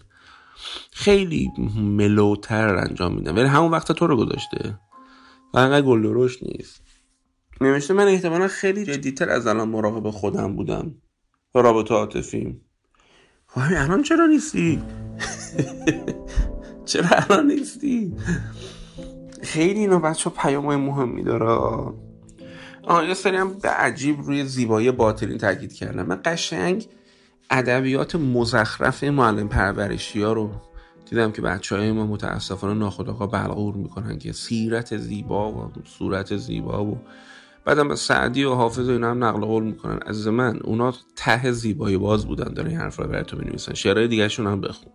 خیلی 0.93 1.51
ملوتر 1.77 2.77
انجام 2.77 3.15
میدن. 3.15 3.35
ولی 3.35 3.47
همون 3.47 3.71
وقت 3.71 3.93
تو 3.93 4.07
رو 4.07 4.17
گذاشته. 4.17 4.79
و 5.55 5.59
انقدر 5.59 5.87
گل 5.87 6.03
درشت 6.03 6.43
نیست. 6.43 6.88
نمیشه 7.61 7.95
من 7.95 8.09
احتمالا 8.09 8.49
خیلی 8.49 8.85
جدیتر 8.85 9.31
از 9.31 9.47
الان 9.47 9.69
مراقب 9.69 10.11
خودم 10.11 10.57
بودم. 10.57 10.95
و 11.55 11.59
رابطه 11.59 11.95
عاطفیم 11.95 12.61
خب 13.47 13.61
الان 13.61 14.03
چرا 14.03 14.27
نیستی؟ 14.27 14.83
چرا 16.85 17.09
الان 17.11 17.47
نیستی؟ 17.47 18.17
خیلی 19.43 19.81
اینا 19.81 19.99
بچه 19.99 20.31
پیام 20.31 20.67
های 20.67 20.77
مهمی 20.77 21.23
داره. 21.23 21.47
آه 22.83 23.09
یه 23.09 23.15
سری 23.15 23.37
هم 23.37 23.55
به 23.59 23.69
عجیب 23.69 24.21
روی 24.21 24.45
زیبایی 24.45 24.91
باطنی 24.91 25.37
تاکید 25.37 25.73
کردم 25.73 26.07
من 26.07 26.21
قشنگ 26.25 26.87
ادبیات 27.51 28.17
مزخرف 28.17 29.05
معلم 29.05 29.49
پرورشی 29.49 30.23
ها 30.23 30.33
رو 30.33 30.51
دیدم 31.11 31.33
که 31.33 31.43
بچه 31.43 31.77
های 31.77 31.93
ما 31.93 32.07
متاسفانه 32.07 32.75
ناخداغا 32.75 33.27
بلغور 33.27 33.75
می‌کنن 33.75 34.19
که 34.19 34.33
سیرت 34.33 34.97
زیبا 34.97 35.53
و 35.53 35.73
صورت 35.85 36.37
زیبا 36.37 36.85
و 36.85 36.99
بعدم 37.69 37.95
سعدی 37.95 38.45
و 38.45 38.55
حافظ 38.55 38.89
و 38.89 38.93
اینا 38.93 39.11
هم 39.11 39.25
نقل 39.25 39.41
قول 39.41 39.63
می‌کنن. 39.63 39.99
از 40.07 40.29
من 40.29 40.61
اونا 40.65 40.95
ته 41.17 41.53
زیبایی 41.53 41.97
باز 41.97 42.27
بودن. 42.27 42.55
داره 42.55 42.69
این 42.69 42.79
حرف 42.79 43.01
رو 43.01 43.07
برای 43.07 43.25
تو 43.25 43.37
می‌نویسن 43.37 43.75
شعرهای 43.75 44.09
دیگه 44.09 44.29
هم 44.39 44.61
بخون. 44.61 44.93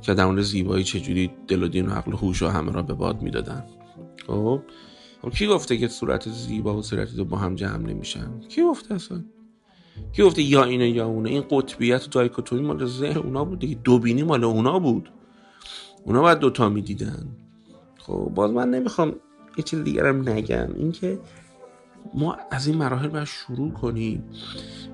که 0.00 0.14
در 0.14 0.26
مورد 0.26 0.42
زیبایی 0.42 0.84
چجوری 0.84 1.30
دل 1.48 1.62
و 1.62 1.68
دین 1.68 1.88
و 1.88 1.90
عقل 1.90 2.12
و 2.12 2.16
هوش 2.16 2.42
و 2.42 2.48
همه 2.48 2.72
را 2.72 2.82
به 2.82 2.94
باد 2.94 3.22
می‌دادن. 3.22 3.64
خب؟ 4.26 4.62
خب 5.22 5.30
کی 5.30 5.46
گفته 5.46 5.76
که 5.76 5.88
صورت 5.88 6.28
زیبا 6.28 6.76
و 6.76 6.82
صورت 6.82 7.14
با 7.14 7.36
هم 7.36 7.54
جمع 7.54 7.76
نمیشن؟ 7.76 8.40
کی 8.48 8.62
گفته 8.62 8.94
اصلا؟ 8.94 9.24
کی 10.12 10.22
گفته 10.22 10.42
یا 10.42 10.64
اینه 10.64 10.90
یا 10.90 11.06
اونه؟ 11.06 11.30
این 11.30 11.44
قطبیت 11.50 12.06
و 12.06 12.10
دایکوتومی 12.10 12.62
مال 12.62 12.86
ذهن 12.86 13.16
اونا 13.18 13.44
بود 13.44 13.58
دیگه. 13.58 13.78
دوبینی 13.84 14.22
مال 14.22 14.44
اونا 14.44 14.78
بود. 14.78 15.10
اونا 16.04 16.20
باید 16.20 16.38
دوتا 16.38 16.68
می‌دیدن. 16.68 17.26
خب 17.98 18.30
باز 18.34 18.50
من 18.50 18.70
نمی‌خوام 18.70 19.14
یه 19.56 19.64
چیز 19.64 19.84
دیگرم 19.84 20.28
نگم. 20.28 20.68
اینکه 20.74 21.18
ما 22.14 22.36
از 22.50 22.66
این 22.66 22.76
مراحل 22.76 23.08
باید 23.08 23.24
شروع 23.24 23.72
کنیم 23.72 24.24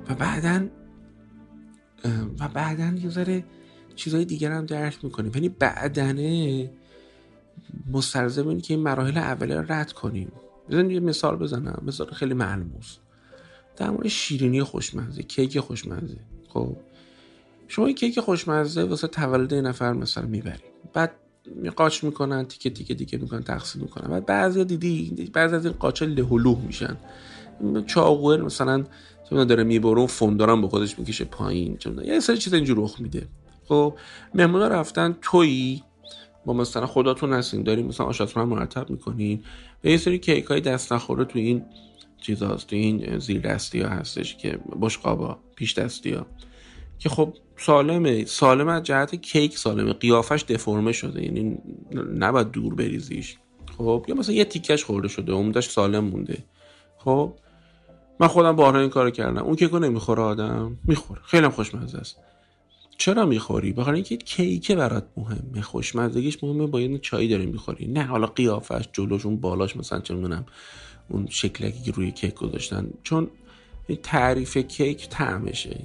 و 0.08 0.14
بعدا 0.14 0.66
و 2.40 2.48
بعدا 2.48 2.98
یه 2.98 3.10
ذره 3.10 3.44
چیزهای 3.96 4.24
دیگر 4.24 4.52
هم 4.52 4.66
درک 4.66 5.04
می‌کنیم. 5.04 5.32
یعنی 5.34 5.48
بعدنه 5.48 6.70
مستلزم 7.92 8.60
که 8.60 8.74
این 8.74 8.82
مراحل 8.82 9.18
اولیه 9.18 9.56
رو 9.56 9.72
رد 9.72 9.92
کنیم. 9.92 10.32
بزن 10.70 10.90
یه 10.90 11.00
مثال 11.00 11.36
بزنم. 11.36 11.82
مثال 11.86 12.10
خیلی 12.10 12.34
ملموس 12.34 12.96
در 13.76 13.90
مورد 13.90 14.08
شیرینی 14.08 14.62
خوشمزه 14.62 15.22
کیک 15.22 15.60
خوشمزه. 15.60 16.18
خب 16.48 16.76
شما 17.68 17.92
کیک 17.92 18.20
خوشمزه 18.20 18.84
واسه 18.84 19.08
تولد 19.08 19.54
نفر 19.54 19.92
مثلا 19.92 20.26
می‌برید. 20.26 20.62
بعد 20.92 21.12
قاچ 21.76 22.04
می‌کنن 22.04 22.44
تیکه 22.44 22.70
تیکه 22.70 22.94
تیکه 22.94 23.16
می‌کنن 23.16 23.42
تقسیم 23.42 23.82
می‌کنن. 23.82 24.10
بعد 24.10 24.26
بعضی 24.26 24.64
دیدی 24.64 25.30
بعضی 25.32 25.54
از 25.54 25.64
این 25.66 25.74
قاچ 25.78 26.02
لهولوه 26.02 26.58
میشن. 26.66 26.96
چاقوه 27.86 28.36
مثلا 28.36 28.84
چون 29.30 29.44
داره 29.46 29.64
می‌بره 29.64 29.98
اون 29.98 30.06
فوندارم 30.06 30.60
با 30.60 30.68
خودش 30.68 30.98
می‌کشه 30.98 31.24
پایین 31.24 31.76
چون 31.76 32.04
یه 32.04 32.20
سری 32.20 32.38
چیز 32.38 32.54
اینجور 32.54 32.78
رخ 32.78 33.00
میده. 33.00 33.26
خب 33.64 33.94
مهمونا 34.34 34.68
رفتن 34.68 35.16
تویی 35.22 35.82
با 36.44 36.52
مثلا 36.52 36.86
خداتون 36.86 37.32
هستین 37.32 37.62
داریم 37.62 37.86
مثلا 37.86 38.06
آشاتون 38.06 38.42
مرتب 38.44 38.90
می‌کنین. 38.90 39.42
و 39.84 39.88
یه 39.88 39.96
سری 39.96 40.18
کیک 40.18 40.44
های 40.44 40.60
دست 40.60 40.92
نخوره 40.92 41.24
تو 41.24 41.38
این 41.38 41.62
چیز 42.20 42.38
تو 42.38 42.76
این 42.76 43.18
زیر 43.18 43.40
دستی 43.40 43.80
ها 43.80 43.88
هستش 43.88 44.36
که 44.36 44.58
بشقابا 44.80 45.38
پیش 45.56 45.78
دستی 45.78 46.10
ها 46.10 46.26
که 46.98 47.08
خب 47.08 47.34
سالمه. 47.58 48.24
سالم 48.24 48.68
از 48.68 48.82
جهت 48.82 49.14
کیک 49.14 49.58
سالمه. 49.58 49.92
قیافش 49.92 50.44
دفرمه 50.48 50.92
شده. 50.92 51.24
یعنی 51.24 51.58
نباید 52.18 52.50
دور 52.50 52.74
بریزیش. 52.74 53.36
خب 53.78 54.04
یا 54.08 54.14
مثلا 54.14 54.34
یه 54.34 54.44
تیکش 54.44 54.84
خورده 54.84 55.08
شده. 55.08 55.32
عمدش 55.32 55.68
سالم 55.68 56.04
مونده. 56.04 56.44
خب 56.98 57.32
من 58.20 58.26
خودم 58.26 58.56
بارها 58.56 58.80
این 58.80 58.90
کارو 58.90 59.10
کردم. 59.10 59.42
اون 59.42 59.56
کیکو 59.56 59.78
نمی‌خوره 59.78 60.22
آدم. 60.22 60.78
می‌خوره. 60.84 61.20
خیلی 61.24 61.48
خوشمزه 61.48 61.98
است. 61.98 62.16
چرا 62.98 63.26
می‌خوری؟ 63.26 63.72
بخاطر 63.72 63.94
اینکه 63.94 64.16
کیک 64.16 64.72
برات 64.72 65.06
مهمه. 65.16 65.60
خوشمزگیش 65.60 66.44
مهمه. 66.44 66.66
با 66.66 66.80
یه 66.80 66.98
چایی 66.98 67.28
داری 67.28 67.46
می‌خوری. 67.46 67.86
نه 67.86 68.02
حالا 68.02 68.26
قیافش 68.26 68.88
جلوش 68.92 69.26
اون 69.26 69.36
بالاش 69.36 69.76
مثلا 69.76 70.00
چه 70.00 70.14
می‌دونم. 70.14 70.46
اون 71.08 71.26
شکلکی 71.30 71.92
روی 71.92 72.10
کیک 72.10 72.34
گذاشتن. 72.34 72.90
چون 73.02 73.30
تعریف 74.02 74.56
کیک 74.56 75.08
طعمشه. 75.08 75.84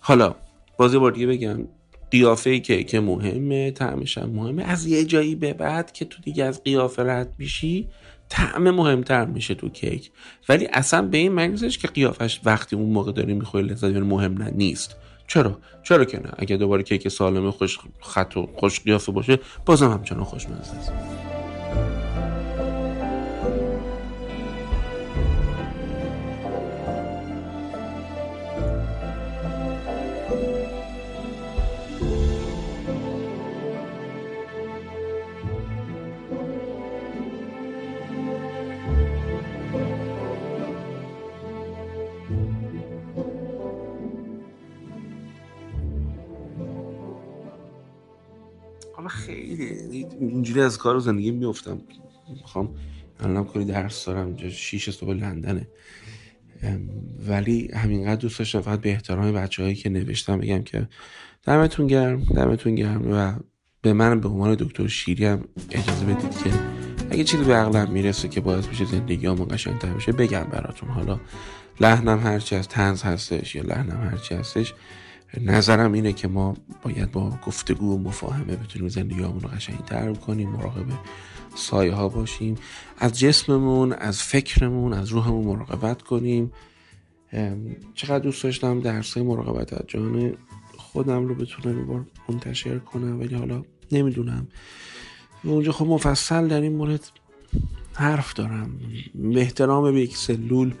حالا 0.00 0.34
بازی 0.76 0.98
بار 0.98 1.12
دیگه 1.12 1.26
بگم 1.26 1.68
قیافه 2.10 2.58
کیک 2.58 2.94
مهمه 2.94 3.70
طعمش 3.70 4.18
هم 4.18 4.30
مهمه. 4.30 4.62
از 4.62 4.86
یه 4.86 5.04
جایی 5.04 5.34
به 5.34 5.52
بعد 5.52 5.92
که 5.92 6.04
تو 6.04 6.22
دیگه 6.22 6.44
از 6.44 6.62
قیافه 6.62 7.02
رد 7.02 7.34
میشی 7.38 7.88
طعم 8.28 8.70
مهمتر 8.70 9.24
میشه 9.24 9.54
تو 9.54 9.68
کیک. 9.68 10.10
ولی 10.48 10.68
اصلا 10.72 11.02
به 11.02 11.18
این 11.18 11.32
معنی 11.32 11.68
که 11.68 11.88
قیافش 11.88 12.40
وقتی 12.44 12.76
اون 12.76 12.90
موقع 12.90 13.12
داری 13.12 13.34
می‌خوری 13.34 13.66
لذت 13.66 13.84
مهم 13.84 14.42
نه 14.42 14.50
نیست. 14.50 14.96
چرا؟ 15.26 15.58
چرا 15.82 16.04
که 16.04 16.18
نه؟ 16.18 16.30
اگه 16.38 16.56
دوباره 16.56 16.82
کیک 16.82 17.08
سالم 17.08 17.50
خوش 17.50 17.78
خط 18.00 18.36
و 18.36 18.48
خوش 18.54 18.80
قیافه 18.80 19.12
باشه 19.12 19.38
بازم 19.66 19.90
همچنان 19.90 20.24
خوشمزه 20.24 20.76
است. 20.76 20.92
اینجوری 50.54 50.66
از 50.66 50.78
کار 50.78 50.96
و 50.96 51.00
زندگی 51.00 51.30
میفتم 51.30 51.80
می‌خوام 52.40 52.74
الان 53.20 53.44
کلی 53.44 53.64
درس 53.64 54.04
دارم 54.04 54.48
شیش 54.48 54.90
صبح 54.90 55.10
لندنه. 55.10 55.68
ولی 57.28 57.70
همینقدر 57.74 58.20
دوست 58.20 58.38
داشتم 58.38 58.60
فقط 58.60 58.80
به 58.80 58.90
احترام 58.90 59.32
بچه 59.32 59.62
هایی 59.62 59.74
که 59.74 59.88
نوشتم 59.88 60.38
بگم 60.38 60.62
که 60.62 60.88
دمتون 61.42 61.86
گرم 61.86 62.20
دمتون 62.20 62.74
گرم 62.74 63.12
و 63.12 63.32
به 63.82 63.92
من 63.92 64.20
به 64.20 64.28
عنوان 64.28 64.54
دکتر 64.54 64.86
شیری 64.86 65.24
هم 65.24 65.44
اجازه 65.70 66.04
بدید 66.04 66.38
که 66.44 66.50
اگه 67.10 67.24
چیزی 67.24 67.44
به 67.44 67.54
عقلم 67.54 67.90
می‌رسه 67.90 68.28
که 68.28 68.40
باعث 68.40 68.68
میشه 68.68 68.84
زندگی 68.84 69.26
همون 69.26 69.48
قشنگتر 69.48 69.92
بشه 69.94 70.12
بگم 70.12 70.44
براتون. 70.44 70.88
حالا 70.88 71.20
لحنم 71.80 72.18
هرچی 72.18 72.56
از 72.56 72.68
تنز 72.68 73.02
هستش 73.02 73.54
یا 73.54 73.62
لحنم 73.62 74.08
هرچی 74.10 74.34
هستش 74.34 74.74
نظرم 75.40 75.92
اینه 75.92 76.12
که 76.12 76.28
ما 76.28 76.56
باید 76.82 77.12
با 77.12 77.38
گفتگو 77.46 77.94
و 77.94 77.98
مفاهمه 77.98 78.56
بتونیم 78.56 78.88
زندگی 78.88 79.20
رو 79.20 79.28
قشنگ 79.28 79.78
تر 79.78 80.12
کنیم 80.12 80.48
مراقب 80.48 80.86
سایه 81.54 81.92
ها 81.92 82.08
باشیم 82.08 82.54
از 82.98 83.18
جسممون 83.18 83.92
از 83.92 84.22
فکرمون 84.22 84.92
از 84.92 85.08
روحمون 85.08 85.46
مراقبت 85.46 86.02
کنیم. 86.02 86.52
چقدر 87.94 88.18
دوست 88.18 88.42
داشتم 88.42 88.80
درسای 88.80 89.22
مراقبت 89.22 89.72
از 89.72 89.82
جان 89.88 90.32
خودم 90.76 91.24
رو 91.26 91.34
بتونم 91.34 91.86
بار 91.86 92.06
منتشر 92.28 92.78
کنم 92.78 93.20
ولی 93.20 93.34
حالا 93.34 93.62
نمی‌دونم. 93.92 94.46
اونجا 95.44 95.72
خب 95.72 95.86
مفصل 95.86 96.48
در 96.48 96.60
این 96.60 96.76
مورد 96.76 97.10
حرف 97.94 98.34
دارم. 98.34 98.80
احترام 99.34 99.92
به 99.92 100.00
یک 100.00 100.16
سلول 100.16 100.74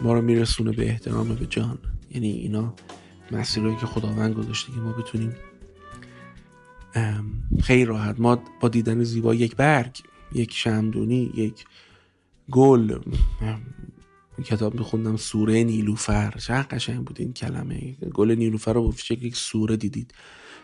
ما 0.00 0.12
رو 0.12 0.22
میرسونه 0.22 0.72
به 0.72 0.88
احترام 0.88 1.34
به 1.34 1.46
جان. 1.46 1.78
یعنی 2.10 2.30
اینا 2.30 2.74
مسیرهایی 3.32 3.76
که 3.76 3.86
خداوند 3.86 4.34
گذاشته 4.34 4.72
که 4.72 4.78
ما 4.78 4.92
بتونیم 4.92 5.36
خیلی 7.62 7.84
راحت. 7.84 8.20
ما 8.20 8.42
با 8.60 8.68
دیدن 8.68 9.04
زیبا 9.04 9.34
یک 9.34 9.56
برگ 9.56 9.98
یک 10.32 10.52
شمدونی 10.52 11.32
یک 11.34 11.64
گل. 12.50 12.98
کتاب 14.44 14.74
میخوندم 14.74 15.16
سوره 15.16 15.64
نیلوفر. 15.64 16.30
چه 16.30 16.54
قشنگ 16.54 17.04
بود 17.04 17.20
این 17.20 17.32
کلمه. 17.32 17.92
گل 17.92 18.30
نیلوفر 18.30 18.72
رو 18.72 18.88
به 18.88 18.96
شکل 18.96 19.24
یک 19.24 19.36
سوره 19.36 19.76
دیدید 19.76 20.14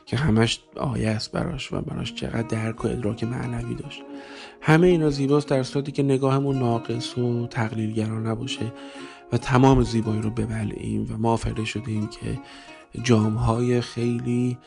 که 0.07 0.17
همش 0.17 0.61
آیه 0.77 1.09
است 1.09 1.33
براش 1.33 1.73
و 1.73 1.81
براش 1.81 2.15
چقدر 2.15 2.43
درک 2.43 2.85
و 2.85 2.89
ادراک 2.89 3.25
معنوی 3.25 3.75
داشت. 3.75 4.03
همه 4.61 4.87
اینا 4.87 5.11
زیباست 5.11 5.49
در 5.49 5.63
صورتی 5.63 5.93
که 5.93 6.03
نگاهمون 6.03 6.59
ناقص 6.59 7.19
و 7.19 7.47
تقلیلگرا 7.47 8.21
نباشه. 8.21 8.73
و 9.33 9.39
تمام 9.39 9.83
زیبایی 9.83 10.21
رو 10.21 10.31
ببلعیم 10.31 11.07
و 11.11 11.17
ما 11.19 11.33
آفریده 11.33 11.65
شدیم 11.65 12.07
که 12.07 12.39
جامهای 13.03 13.81
خیلی 13.81 14.59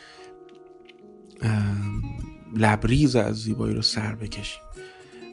لبریز 2.55 3.15
از 3.15 3.35
زیبایی 3.35 3.75
رو 3.75 3.81
سر 3.81 4.15
بکشیم. 4.15 4.61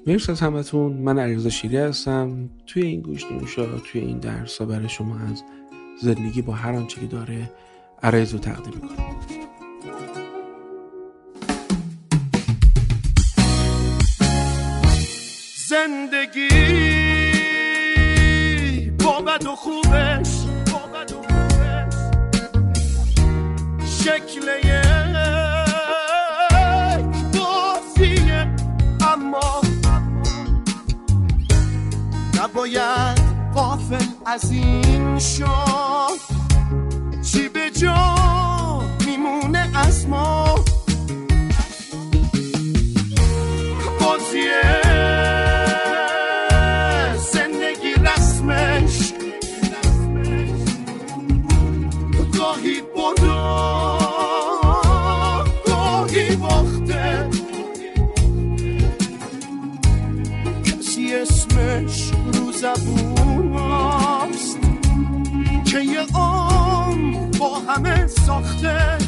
مرسی 0.07 0.33
از 0.33 0.41
همتون. 0.41 0.93
من 0.93 1.19
علیرضا 1.19 1.49
شیری 1.49 1.77
هستم. 1.77 2.51
توی 2.67 2.83
این 2.83 3.01
گوش 3.01 3.25
نوشا 3.25 3.79
توی 3.79 4.01
این 4.01 4.19
درس 4.19 4.59
ها 4.59 4.67
برای 4.67 4.89
شما 4.89 5.19
از 5.19 5.43
زندگی 6.03 6.43
با 6.43 6.53
هر 6.53 6.73
آنچه 6.73 7.01
که 7.01 7.07
داره 7.07 7.51
عرض 8.03 8.33
رو 8.33 8.39
تقدیم 8.39 8.75
می‌کنم. 8.75 9.17
زندگی 15.69 16.90
شکل 24.05 24.49
یک 24.65 24.87
بازیه 27.35 28.55
اما 29.01 29.61
نباید 32.39 33.21
قافل 33.55 34.05
از 34.27 34.51
این 34.51 35.19
شد 35.19 36.21
چی 37.23 37.49
به 37.49 37.71
جا 37.71 38.15
میمونه 39.07 39.71
از 39.75 40.09
ما؟ 40.09 40.50
ساخته 68.11 68.99